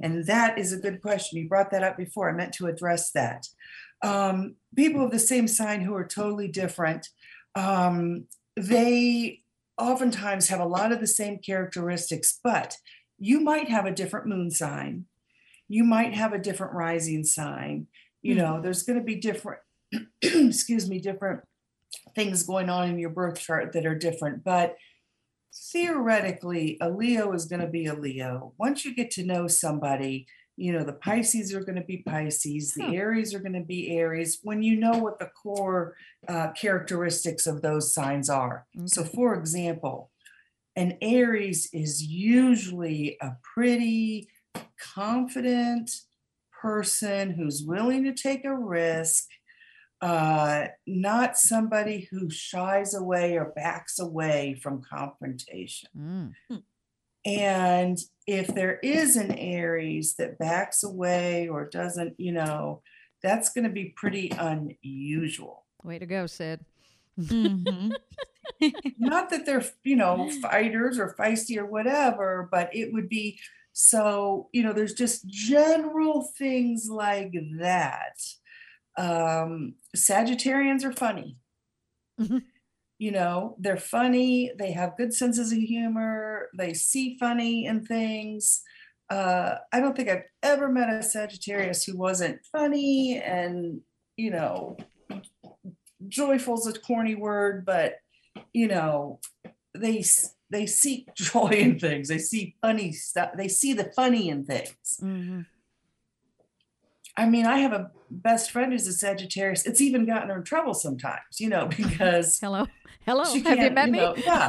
And 0.02 0.26
that 0.26 0.58
is 0.58 0.72
a 0.72 0.78
good 0.78 1.02
question. 1.02 1.38
You 1.38 1.48
brought 1.48 1.70
that 1.70 1.82
up 1.82 1.96
before. 1.96 2.30
I 2.30 2.32
meant 2.32 2.54
to 2.54 2.66
address 2.66 3.10
that. 3.12 3.46
Um, 4.02 4.56
people 4.74 5.04
of 5.04 5.10
the 5.10 5.18
same 5.18 5.46
sign 5.46 5.82
who 5.82 5.94
are 5.94 6.06
totally 6.06 6.48
different, 6.48 7.06
um, 7.54 8.24
they 8.56 9.42
oftentimes 9.78 10.48
have 10.48 10.60
a 10.60 10.66
lot 10.66 10.92
of 10.92 11.00
the 11.00 11.06
same 11.06 11.38
characteristics, 11.38 12.38
but 12.42 12.76
you 13.18 13.40
might 13.40 13.68
have 13.68 13.86
a 13.86 13.92
different 13.92 14.26
moon 14.26 14.50
sign. 14.50 15.06
You 15.68 15.84
might 15.84 16.14
have 16.14 16.32
a 16.32 16.38
different 16.38 16.74
rising 16.74 17.24
sign. 17.24 17.86
You 18.22 18.34
know, 18.34 18.60
there's 18.60 18.82
going 18.82 18.98
to 18.98 19.04
be 19.04 19.16
different, 19.16 19.60
excuse 20.22 20.88
me, 20.88 20.98
different 20.98 21.42
things 22.14 22.42
going 22.42 22.68
on 22.68 22.88
in 22.88 22.98
your 22.98 23.10
birth 23.10 23.40
chart 23.40 23.72
that 23.72 23.86
are 23.86 23.94
different. 23.94 24.44
But 24.44 24.76
theoretically, 25.54 26.78
a 26.80 26.90
Leo 26.90 27.32
is 27.32 27.46
going 27.46 27.60
to 27.60 27.68
be 27.68 27.86
a 27.86 27.94
Leo. 27.94 28.54
Once 28.58 28.84
you 28.84 28.94
get 28.94 29.10
to 29.12 29.24
know 29.24 29.46
somebody, 29.46 30.26
you 30.56 30.72
know, 30.72 30.84
the 30.84 30.92
Pisces 30.92 31.54
are 31.54 31.64
going 31.64 31.76
to 31.78 31.84
be 31.84 32.02
Pisces, 32.06 32.74
the 32.74 32.84
Huh. 32.84 32.92
Aries 32.92 33.34
are 33.34 33.40
going 33.40 33.54
to 33.54 33.60
be 33.60 33.96
Aries, 33.96 34.40
when 34.42 34.62
you 34.62 34.76
know 34.76 34.98
what 34.98 35.18
the 35.18 35.30
core 35.42 35.96
uh, 36.28 36.52
characteristics 36.52 37.46
of 37.46 37.62
those 37.62 37.94
signs 37.94 38.28
are. 38.28 38.66
So, 38.86 39.04
for 39.04 39.34
example, 39.34 40.10
an 40.76 40.98
Aries 41.00 41.68
is 41.72 42.02
usually 42.02 43.16
a 43.20 43.32
pretty 43.54 44.28
confident 44.94 45.90
person 46.60 47.30
who's 47.30 47.64
willing 47.64 48.04
to 48.04 48.12
take 48.12 48.44
a 48.44 48.54
risk, 48.54 49.24
uh, 50.00 50.66
not 50.86 51.36
somebody 51.36 52.08
who 52.10 52.30
shies 52.30 52.94
away 52.94 53.36
or 53.36 53.52
backs 53.54 53.98
away 53.98 54.58
from 54.62 54.82
confrontation. 54.82 55.88
Mm. 55.96 56.62
And 57.26 57.98
if 58.26 58.48
there 58.48 58.78
is 58.78 59.16
an 59.16 59.32
Aries 59.32 60.14
that 60.16 60.38
backs 60.38 60.82
away 60.82 61.48
or 61.48 61.68
doesn't, 61.68 62.14
you 62.18 62.32
know, 62.32 62.82
that's 63.22 63.52
going 63.52 63.64
to 63.64 63.70
be 63.70 63.92
pretty 63.96 64.30
unusual. 64.30 65.66
Way 65.82 65.98
to 65.98 66.06
go, 66.06 66.26
Sid. 66.26 66.64
Mhm. 67.18 67.92
Not 68.98 69.30
that 69.30 69.44
they're, 69.44 69.64
you 69.84 69.96
know, 69.96 70.30
fighters 70.42 70.98
or 70.98 71.14
feisty 71.18 71.58
or 71.58 71.66
whatever, 71.66 72.48
but 72.50 72.74
it 72.74 72.92
would 72.92 73.08
be 73.08 73.38
so, 73.72 74.48
you 74.52 74.62
know, 74.62 74.72
there's 74.72 74.94
just 74.94 75.26
general 75.28 76.28
things 76.36 76.88
like 76.90 77.34
that. 77.58 78.18
Um, 78.96 79.74
Sagittarians 79.96 80.84
are 80.84 80.92
funny. 80.92 81.36
Mhm. 82.20 82.44
You 82.98 83.12
know, 83.12 83.56
they're 83.58 83.76
funny, 83.78 84.52
they 84.58 84.72
have 84.72 84.96
good 84.96 85.14
senses 85.14 85.52
of 85.52 85.58
humor, 85.58 86.48
they 86.56 86.74
see 86.74 87.16
funny 87.18 87.64
in 87.64 87.84
things. 87.86 88.62
Uh, 89.08 89.56
I 89.72 89.80
don't 89.80 89.96
think 89.96 90.08
I've 90.08 90.24
ever 90.42 90.68
met 90.68 90.92
a 90.92 91.02
Sagittarius 91.02 91.84
who 91.84 91.96
wasn't 91.96 92.44
funny 92.52 93.18
and, 93.18 93.80
you 94.16 94.30
know, 94.30 94.76
joyful 96.08 96.58
is 96.58 96.66
a 96.66 96.78
corny 96.78 97.14
word, 97.14 97.64
but 97.64 97.94
you 98.52 98.68
know, 98.68 99.20
they 99.74 100.04
they 100.50 100.66
seek 100.66 101.14
joy 101.14 101.48
in 101.50 101.78
things. 101.78 102.08
They 102.08 102.18
see 102.18 102.56
funny 102.60 102.92
stuff. 102.92 103.30
They 103.36 103.48
see 103.48 103.72
the 103.72 103.92
funny 103.96 104.28
in 104.28 104.44
things. 104.44 104.98
Mhm. 105.00 105.46
I 107.20 107.26
mean, 107.28 107.44
I 107.44 107.58
have 107.58 107.72
a 107.74 107.90
best 108.10 108.50
friend 108.50 108.72
who's 108.72 108.86
a 108.86 108.94
Sagittarius. 108.94 109.66
It's 109.66 109.82
even 109.82 110.06
gotten 110.06 110.30
her 110.30 110.36
in 110.38 110.42
trouble 110.42 110.72
sometimes, 110.72 111.38
you 111.38 111.50
know, 111.50 111.66
because 111.76 112.40
Hello. 112.40 112.66
Hello. 113.04 113.24
Have 113.24 113.58
you 113.58 113.70
met 113.70 113.90
me? 113.90 113.98
know, 113.98 114.14
yeah, 114.16 114.48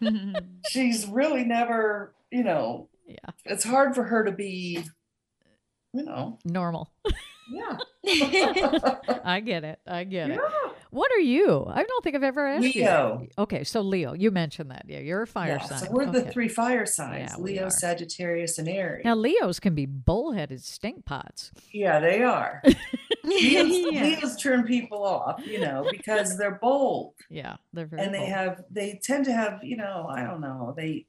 she's 0.68 1.06
really 1.06 1.44
never, 1.44 2.14
you 2.30 2.44
know, 2.44 2.88
Yeah. 3.06 3.16
it's 3.44 3.64
hard 3.64 3.94
for 3.96 4.04
her 4.04 4.24
to 4.24 4.30
be, 4.30 4.84
you 5.92 6.04
know, 6.04 6.38
Normal. 6.44 6.92
yeah. 7.50 7.76
I 9.24 9.40
get 9.44 9.64
it. 9.64 9.80
I 9.86 10.04
get 10.04 10.30
it. 10.30 10.40
Yeah. 10.94 10.98
What 10.98 11.10
are 11.12 11.20
you? 11.20 11.66
I 11.68 11.82
don't 11.82 12.04
think 12.04 12.14
I've 12.14 12.22
ever 12.22 12.46
asked 12.46 12.74
Leo. 12.74 13.20
you. 13.22 13.28
Okay, 13.38 13.64
so 13.64 13.80
Leo, 13.80 14.12
you 14.12 14.30
mentioned 14.30 14.70
that. 14.70 14.84
Yeah, 14.86 15.00
you're 15.00 15.22
a 15.22 15.26
fire 15.26 15.58
Yeah, 15.60 15.64
sign. 15.66 15.78
So 15.80 15.86
we're 15.90 16.10
the 16.10 16.30
three 16.30 16.48
fire 16.48 16.86
signs: 16.86 17.32
Yeah, 17.32 17.42
Leo, 17.42 17.66
are. 17.66 17.70
Sagittarius, 17.70 18.58
and 18.58 18.68
Aries. 18.68 19.04
Now 19.04 19.14
Leos 19.14 19.60
can 19.60 19.74
be 19.74 19.86
bullheaded 19.86 20.62
stink 20.62 21.04
pots. 21.04 21.52
yeah, 21.72 22.00
they 22.00 22.22
are. 22.22 22.62
Leos, 23.24 23.92
Yeah. 23.92 24.04
Leos 24.04 24.36
turn 24.36 24.64
people 24.64 25.02
off, 25.02 25.44
you 25.46 25.60
know, 25.60 25.86
because 25.90 26.36
they're 26.36 26.58
bold 26.60 27.14
Yeah, 27.30 27.56
they're 27.72 27.86
very 27.86 28.02
and 28.02 28.14
they 28.14 28.18
bold. 28.18 28.30
have 28.30 28.64
they 28.70 29.00
tend 29.02 29.24
to 29.24 29.32
have, 29.32 29.64
you 29.64 29.76
know, 29.76 30.06
I 30.08 30.22
don't 30.22 30.40
know, 30.40 30.74
they 30.76 31.06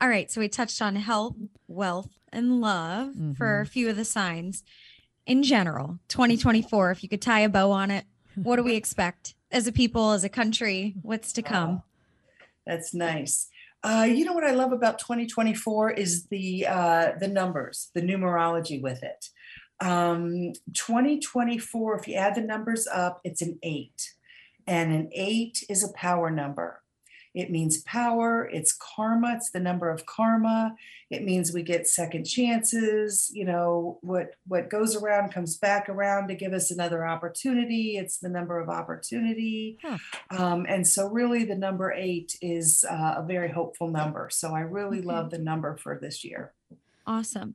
All 0.00 0.08
right, 0.08 0.30
so 0.30 0.40
we 0.40 0.48
touched 0.48 0.82
on 0.82 0.96
health, 0.96 1.36
wealth, 1.68 2.10
and 2.32 2.60
love 2.60 3.14
for 3.36 3.60
a 3.60 3.62
mm-hmm. 3.62 3.70
few 3.70 3.88
of 3.88 3.96
the 3.96 4.04
signs. 4.04 4.64
In 5.26 5.42
general, 5.42 6.00
2024, 6.08 6.90
if 6.90 7.02
you 7.02 7.08
could 7.08 7.22
tie 7.22 7.40
a 7.40 7.48
bow 7.48 7.70
on 7.70 7.90
it, 7.90 8.04
what 8.36 8.56
do 8.56 8.62
we 8.62 8.74
expect 8.74 9.34
as 9.50 9.66
a 9.66 9.72
people, 9.72 10.12
as 10.12 10.24
a 10.24 10.28
country? 10.28 10.94
What's 11.02 11.32
to 11.34 11.42
come? 11.42 11.82
that's 12.66 12.94
nice. 12.94 13.48
Uh, 13.82 14.06
you 14.08 14.24
know 14.24 14.32
what 14.32 14.44
I 14.44 14.52
love 14.52 14.72
about 14.72 14.98
2024 14.98 15.90
is 15.90 16.26
the 16.28 16.66
uh, 16.66 17.12
the 17.18 17.28
numbers, 17.28 17.90
the 17.94 18.00
numerology 18.00 18.80
with 18.80 19.02
it. 19.02 19.26
Um, 19.80 20.52
2024, 20.72 21.98
if 21.98 22.08
you 22.08 22.14
add 22.14 22.34
the 22.34 22.40
numbers 22.40 22.86
up, 22.86 23.20
it's 23.24 23.42
an 23.42 23.58
eight, 23.62 24.14
and 24.66 24.92
an 24.92 25.10
eight 25.12 25.64
is 25.68 25.84
a 25.84 25.92
power 25.92 26.30
number. 26.30 26.80
It 27.34 27.50
means 27.50 27.82
power. 27.82 28.48
It's 28.52 28.72
karma. 28.72 29.34
It's 29.36 29.50
the 29.50 29.58
number 29.58 29.90
of 29.90 30.06
karma. 30.06 30.76
It 31.10 31.24
means 31.24 31.52
we 31.52 31.62
get 31.64 31.88
second 31.88 32.24
chances. 32.24 33.30
You 33.34 33.44
know 33.44 33.98
what 34.02 34.36
what 34.46 34.70
goes 34.70 34.94
around 34.94 35.32
comes 35.32 35.56
back 35.56 35.88
around 35.88 36.28
to 36.28 36.34
give 36.36 36.52
us 36.52 36.70
another 36.70 37.04
opportunity. 37.06 37.96
It's 37.96 38.18
the 38.18 38.28
number 38.28 38.60
of 38.60 38.68
opportunity. 38.68 39.78
Huh. 39.82 39.98
Um, 40.30 40.64
and 40.68 40.86
so, 40.86 41.08
really, 41.08 41.44
the 41.44 41.56
number 41.56 41.92
eight 41.92 42.36
is 42.40 42.84
uh, 42.88 43.14
a 43.18 43.24
very 43.26 43.50
hopeful 43.50 43.88
number. 43.90 44.28
So, 44.30 44.54
I 44.54 44.60
really 44.60 44.98
Okay. 44.98 45.06
love 45.08 45.30
the 45.30 45.38
number 45.38 45.76
for 45.76 45.98
this 46.00 46.24
year. 46.24 46.52
Awesome. 47.06 47.54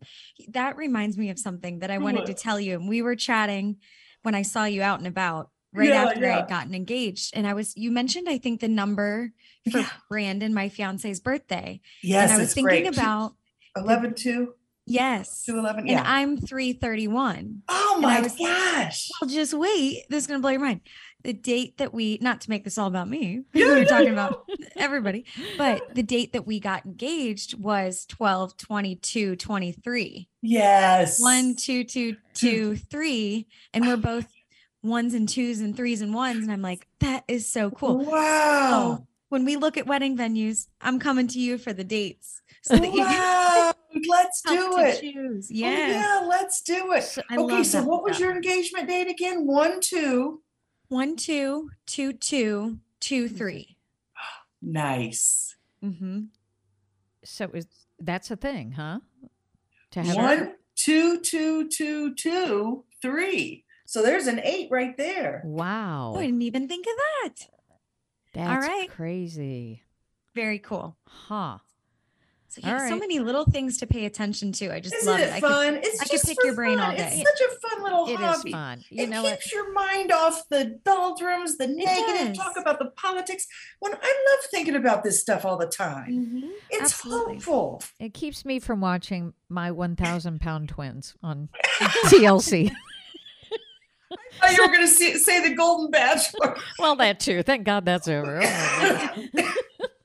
That 0.50 0.76
reminds 0.78 1.18
me 1.18 1.30
of 1.30 1.40
something 1.40 1.80
that 1.80 1.90
I 1.90 1.98
wanted 1.98 2.26
to 2.28 2.34
tell 2.34 2.60
you. 2.60 2.76
And 2.76 2.88
we 2.90 3.02
were 3.02 3.16
chatting 3.16 3.78
when 4.24 4.36
I 4.36 4.42
saw 4.44 4.66
you 4.66 4.82
out 4.82 5.00
and 5.00 5.08
about 5.08 5.50
right 5.74 5.90
Yeah, 5.90 6.04
after 6.06 6.26
I 6.26 6.28
yeah. 6.30 6.36
had 6.38 6.50
gotten 6.50 6.74
engaged. 6.76 7.32
And 7.36 7.46
I 7.48 7.54
was, 7.54 7.76
you 7.78 7.92
mentioned, 7.92 8.28
I 8.30 8.38
think, 8.38 8.60
the 8.62 8.68
number 8.68 9.32
for 9.72 9.80
Yeah. 9.80 9.90
Brandon, 10.10 10.54
my 10.54 10.70
fiance's 10.70 11.20
birthday. 11.20 11.82
Yes, 12.02 12.32
and 12.32 12.40
I 12.40 12.42
was 12.44 12.54
thinking 12.54 12.84
great. 12.84 12.94
about, 12.98 13.34
11 13.76 14.16
2 14.16 14.54
yes. 14.88 15.44
11. 15.48 15.88
And 15.88 16.00
I'm 16.00 16.38
331. 16.38 17.62
oh 17.70 18.00
my 18.02 18.22
was- 18.22 18.36
gosh. 18.36 19.08
Well, 19.22 19.30
just 19.30 19.54
wait. 19.54 20.04
This 20.10 20.24
is 20.24 20.28
going 20.28 20.40
to 20.40 20.42
blow 20.42 20.52
your 20.52 20.60
mind. 20.62 20.82
The 21.22 21.34
date 21.34 21.78
that 21.80 21.94
we, 21.94 22.18
not 22.22 22.40
to 22.42 22.50
make 22.50 22.64
this 22.64 22.78
all 22.78 22.88
about 22.88 23.10
me, 23.10 23.42
we 23.54 23.62
Yeah, 23.62 23.68
were 23.68 23.78
yeah, 23.80 23.84
talking 23.86 24.14
about 24.14 24.50
everybody, 24.78 25.26
but 25.58 25.94
the 25.94 26.02
date 26.02 26.32
that 26.34 26.48
we 26.48 26.60
got 26.62 26.86
engaged 26.86 27.60
was 27.60 28.06
12 28.08 28.56
22 28.58 29.36
23. 29.36 30.30
Yes. 30.42 31.22
One, 31.22 31.56
two, 31.56 31.84
two, 31.84 32.14
hmm. 32.14 32.18
two, 32.34 32.76
three. 32.78 33.48
And 33.74 33.86
we're 33.86 33.98
both 33.98 34.28
ones 34.82 35.14
and 35.14 35.28
twos 35.28 35.60
and 35.60 35.76
threes 35.76 36.02
and 36.02 36.14
ones. 36.14 36.44
And 36.44 36.52
I'm 36.52 36.62
like, 36.62 36.88
that 37.00 37.24
is 37.28 37.48
so 37.48 37.70
cool. 37.72 38.06
Wow. 38.06 38.98
So 39.00 39.08
when 39.30 39.46
we 39.46 39.56
look 39.56 39.78
at 39.78 39.86
wedding 39.88 40.18
venues, 40.18 40.68
I'm 40.82 41.00
coming 41.00 41.28
to 41.30 41.40
you 41.40 41.58
for 41.58 41.74
the 41.74 41.84
dates 41.84 42.42
so 42.62 42.76
that 42.76 42.94
you 42.94 43.04
can 43.04 43.16
wow. 43.16 43.74
Let's 44.08 44.42
do 44.42 44.78
it. 44.78 45.02
choose. 45.02 45.50
Oh, 45.52 45.56
yeah, 45.56 46.26
let's 46.28 46.62
do 46.62 46.94
it. 46.94 47.04
So- 47.04 47.24
I 47.30 47.38
okay, 47.38 47.54
love 47.56 47.66
so 47.66 47.82
that 47.82 47.88
what 47.88 48.04
was 48.04 48.20
your 48.20 48.32
engagement 48.32 48.88
date 48.88 49.10
again? 49.10 49.46
One, 49.48 49.82
two. 49.82 50.42
One, 50.90 51.16
two, 51.16 51.70
two, 51.86 52.14
two, 52.14 52.80
two, 53.00 53.30
three. 53.30 53.78
Nice. 54.62 55.56
Mm-hmm. 55.84 56.24
So 57.24 57.50
is 57.54 57.68
that's 58.00 58.30
a 58.30 58.36
thing, 58.36 58.74
huh? 58.74 59.00
To 59.92 60.04
have 60.04 60.16
One, 60.18 60.56
two, 60.76 61.22
two, 61.22 61.70
two, 61.70 62.14
two, 62.14 62.84
three. 63.02 63.64
So 63.90 64.04
there's 64.04 64.28
an 64.28 64.40
eight 64.44 64.68
right 64.70 64.96
there. 64.98 65.42
Wow. 65.44 66.14
Oh, 66.16 66.20
I 66.20 66.26
didn't 66.28 66.44
even 66.44 66.68
think 66.68 66.86
of 66.86 66.94
that. 66.96 67.48
That's 68.34 68.68
right. 68.68 68.88
crazy. 68.88 69.82
Very 70.36 70.60
cool. 70.60 70.96
Huh. 71.08 71.58
So, 72.50 72.62
yeah, 72.64 72.84
All 72.84 72.88
so 72.90 72.98
many 73.00 73.18
little 73.18 73.46
things 73.46 73.80
to 73.80 73.88
pay 73.88 74.06
attention 74.06 74.52
to. 74.54 74.72
I 74.72 74.80
just 74.80 74.94
Isn't 74.94 75.08
love 75.12 75.20
it 75.20 75.24
it. 75.30 75.34
I 75.34 75.40
could- 75.40 75.50
fun? 75.50 75.76
it's 75.78 76.00
I 76.02 76.04
could 76.04 76.12
just 76.12 76.26
pick 76.28 76.38
your 76.44 76.54
brain 76.54 76.80
all 76.80 76.92
day. 76.92 77.24
It's 77.26 77.40
such 77.40 77.50
a 77.50 77.68
fun 77.68 77.82
little 77.84 78.06
It 78.08 78.12
is 78.14 78.18
hobby. 78.20 78.52
fun. 78.52 78.84
You 78.92 79.04
it 79.06 79.10
know 79.10 79.24
what? 79.24 79.40
keeps 79.42 79.52
your 79.54 79.74
mind 79.74 80.12
off 80.12 80.48
the 80.50 80.80
doldrums, 80.86 81.58
the 81.58 81.66
negative 81.68 82.36
talk 82.38 82.58
about 82.58 82.78
the 82.78 82.92
politics. 82.92 83.48
When 83.80 83.94
I 83.96 83.98
love 84.30 84.46
thinking 84.52 84.76
about 84.76 85.04
this 85.04 85.20
stuff 85.20 85.46
all 85.46 85.58
the 85.58 85.66
time. 85.68 86.12
Mhm. 86.44 86.52
It's 86.70 86.84
Absolutely. 86.94 87.34
hopeful. 87.36 87.82
It 88.00 88.14
keeps 88.14 88.46
me 88.46 88.60
from 88.60 88.82
watching 88.82 89.34
my 89.48 89.72
1,000 89.72 90.40
pound 90.40 90.70
twins 90.70 91.16
on 91.24 91.50
TLC. 92.06 92.72
Oh, 94.42 94.50
you 94.50 94.62
were 94.62 94.68
going 94.74 94.88
to 94.88 95.20
say 95.20 95.48
the 95.48 95.56
Golden 95.56 95.92
Bachelor. 95.92 96.56
well, 96.80 96.96
that 96.98 97.20
too. 97.20 97.44
Thank 97.44 97.66
God 97.66 97.86
that's 97.86 98.08
over. 98.08 98.42
Oh. 98.44 99.26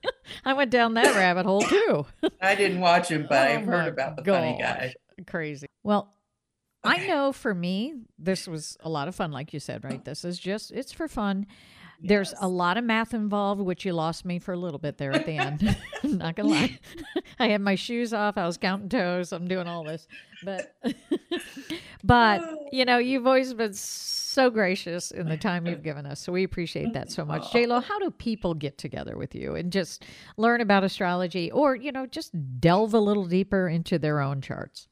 I 0.45 0.53
went 0.53 0.71
down 0.71 0.93
that 0.95 1.15
rabbit 1.15 1.45
hole 1.45 1.61
too. 1.61 2.05
I 2.41 2.55
didn't 2.55 2.79
watch 2.79 3.09
him, 3.09 3.25
but 3.27 3.47
Oh 3.47 3.51
I've 3.51 3.65
heard 3.65 3.87
about 3.87 4.15
the 4.15 4.23
funny 4.23 4.57
gosh. 4.59 4.79
guy. 4.79 4.93
Crazy. 5.25 5.67
Well, 5.83 6.13
I 6.83 7.07
know 7.07 7.33
for 7.33 7.53
me, 7.53 7.95
this 8.19 8.47
was 8.47 8.77
a 8.81 8.89
lot 8.89 9.07
of 9.07 9.15
fun, 9.15 9.31
like 9.31 9.53
you 9.53 9.59
said, 9.59 9.83
right? 9.83 10.03
This 10.05 10.23
is 10.23 10.37
just, 10.37 10.71
it's 10.71 10.91
for 10.91 11.07
fun. 11.07 11.47
There's 12.01 12.33
a 12.39 12.47
lot 12.47 12.77
of 12.77 12.83
math 12.83 13.13
involved, 13.13 13.61
which 13.61 13.85
you 13.85 13.93
lost 13.93 14.25
me 14.25 14.39
for 14.39 14.53
a 14.53 14.57
little 14.57 14.79
bit 14.79 14.97
there 14.97 15.11
at 15.11 15.25
the 15.25 15.37
end. 15.37 15.75
I'm 16.03 16.17
Not 16.17 16.35
gonna 16.35 16.49
lie. 16.49 16.79
I 17.39 17.47
had 17.47 17.61
my 17.61 17.75
shoes 17.75 18.13
off. 18.13 18.37
I 18.37 18.45
was 18.45 18.57
counting 18.57 18.89
toes. 18.89 19.31
I'm 19.31 19.47
doing 19.47 19.67
all 19.67 19.83
this, 19.83 20.07
but, 20.43 20.75
but 22.03 22.41
you 22.71 22.85
know, 22.85 22.97
you've 22.97 23.27
always 23.27 23.53
been 23.53 23.73
so 23.73 24.49
gracious 24.49 25.11
in 25.11 25.27
the 25.29 25.37
time 25.37 25.65
you've 25.65 25.83
given 25.83 26.05
us. 26.05 26.19
So 26.19 26.31
we 26.31 26.43
appreciate 26.43 26.93
that 26.93 27.11
so 27.11 27.25
much. 27.25 27.51
J 27.51 27.65
Lo, 27.65 27.79
how 27.79 27.99
do 27.99 28.11
people 28.11 28.53
get 28.53 28.77
together 28.77 29.17
with 29.17 29.33
you 29.33 29.55
and 29.55 29.71
just 29.71 30.05
learn 30.37 30.61
about 30.61 30.83
astrology, 30.83 31.51
or 31.51 31.75
you 31.75 31.91
know, 31.91 32.05
just 32.05 32.31
delve 32.59 32.93
a 32.93 32.99
little 32.99 33.25
deeper 33.25 33.67
into 33.67 33.97
their 33.97 34.21
own 34.21 34.41
charts? 34.41 34.87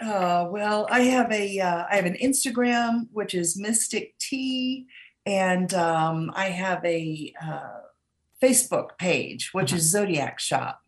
Uh, 0.00 0.46
well, 0.50 0.86
I 0.90 1.00
have 1.02 1.30
a 1.32 1.58
uh, 1.58 1.84
I 1.90 1.96
have 1.96 2.06
an 2.06 2.16
Instagram 2.22 3.08
which 3.12 3.34
is 3.34 3.58
Mystic 3.58 4.16
Tea, 4.18 4.86
and 5.28 5.72
um, 5.74 6.32
I 6.34 6.46
have 6.46 6.84
a 6.84 7.32
uh, 7.40 7.80
Facebook 8.42 8.96
page 8.98 9.50
which 9.52 9.72
is 9.72 9.88
Zodiac 9.90 10.40
Shop. 10.40 10.80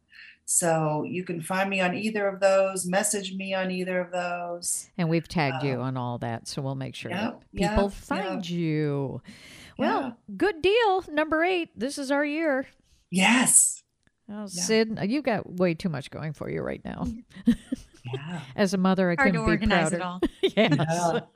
So 0.46 1.04
you 1.04 1.22
can 1.24 1.40
find 1.40 1.70
me 1.70 1.80
on 1.80 1.94
either 1.94 2.26
of 2.26 2.40
those. 2.40 2.84
Message 2.84 3.34
me 3.34 3.54
on 3.54 3.70
either 3.70 4.00
of 4.00 4.10
those. 4.10 4.88
And 4.98 5.08
we've 5.08 5.28
tagged 5.28 5.62
you 5.62 5.74
Um, 5.74 5.80
on 5.82 5.96
all 5.96 6.18
that, 6.18 6.48
so 6.48 6.60
we'll 6.60 6.74
make 6.74 6.96
sure 6.96 7.12
that 7.12 7.38
people 7.54 7.84
yeah. 7.84 7.88
find 7.88 8.48
you. 8.50 9.22
Well, 9.78 10.00
Yeah. 10.02 10.10
good 10.36 10.60
deal. 10.60 11.04
Number 11.08 11.44
eight. 11.44 11.68
This 11.78 11.98
is 11.98 12.10
our 12.10 12.24
year. 12.24 12.66
Yes. 13.12 13.84
Oh, 14.28 14.40
Yeah. 14.42 14.46
Sid, 14.46 14.98
you 15.06 15.22
got 15.22 15.48
way 15.48 15.74
too 15.74 15.88
much 15.88 16.10
going 16.10 16.32
for 16.32 16.50
you 16.50 16.62
right 16.62 16.84
now. 16.84 17.06
Yeah. 18.04 18.40
As 18.56 18.74
a 18.74 18.78
mother, 18.78 19.10
I 19.10 19.14
Hard 19.14 19.32
couldn't 19.32 19.44
be 19.46 19.50
organize 19.50 19.90
prouder. 19.90 19.96
it 19.96 20.02
all. 20.02 20.20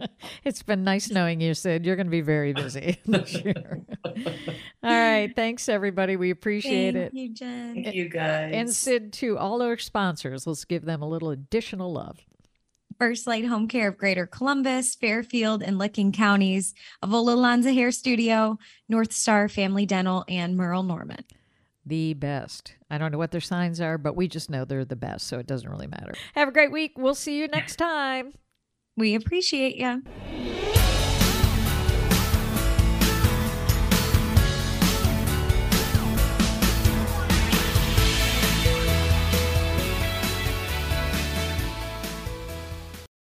yes. 0.01 0.09
it's 0.45 0.62
been 0.62 0.85
nice 0.85 1.11
knowing 1.11 1.41
you, 1.41 1.55
Sid. 1.55 1.85
You're 1.85 1.97
going 1.97 2.07
to 2.07 2.11
be 2.11 2.21
very 2.21 2.53
busy 2.53 2.99
this 3.07 3.35
year. 3.45 3.81
all 4.05 4.12
right. 4.83 5.33
Thanks, 5.35 5.69
everybody. 5.69 6.17
We 6.17 6.31
appreciate 6.31 6.95
Thank 6.95 7.12
it. 7.12 7.15
you, 7.15 7.35
Jen. 7.35 7.75
Thank 7.85 7.95
you 7.95 8.09
guys. 8.09 8.53
And 8.55 8.71
Sid, 8.71 9.12
to 9.15 9.39
all 9.39 9.62
our 9.62 9.77
sponsors, 9.79 10.47
let's 10.47 10.65
give 10.65 10.85
them 10.85 11.03
a 11.03 11.09
little 11.09 11.31
additional 11.31 11.93
love. 11.93 12.21
First 12.99 13.27
Light 13.27 13.45
Home 13.47 13.67
Care 13.67 13.89
of 13.89 13.99
Greater 13.99 14.27
Columbus, 14.27 14.95
Fairfield, 14.95 15.62
and 15.62 15.79
Licking 15.79 16.12
counties, 16.12 16.75
Avola 17.03 17.37
Lanza 17.37 17.73
Hair 17.73 17.91
Studio, 17.91 18.57
North 18.89 19.12
Star 19.12 19.49
Family 19.49 19.85
Dental, 19.85 20.25
and 20.29 20.57
Merle 20.57 20.85
Norman. 20.85 21.25
The 21.87 22.14
best. 22.14 22.74
I 22.91 22.99
don't 22.99 23.12
know 23.12 23.18
what 23.18 23.30
their 23.30 23.41
signs 23.41 23.80
are, 23.80 23.99
but 23.99 24.16
we 24.16 24.28
just 24.28 24.51
know 24.51 24.64
they're 24.64 24.85
the 24.85 24.97
best, 24.97 25.26
so 25.26 25.39
it 25.39 25.47
doesn't 25.47 25.68
really 25.68 25.87
matter. 25.87 26.14
Have 26.35 26.49
a 26.49 26.53
great 26.53 26.72
week. 26.72 26.93
We'll 26.97 27.14
see 27.14 27.39
you 27.39 27.49
next 27.49 27.76
time. 27.76 28.35
We 28.97 29.14
appreciate 29.14 29.76
you. 29.76 30.03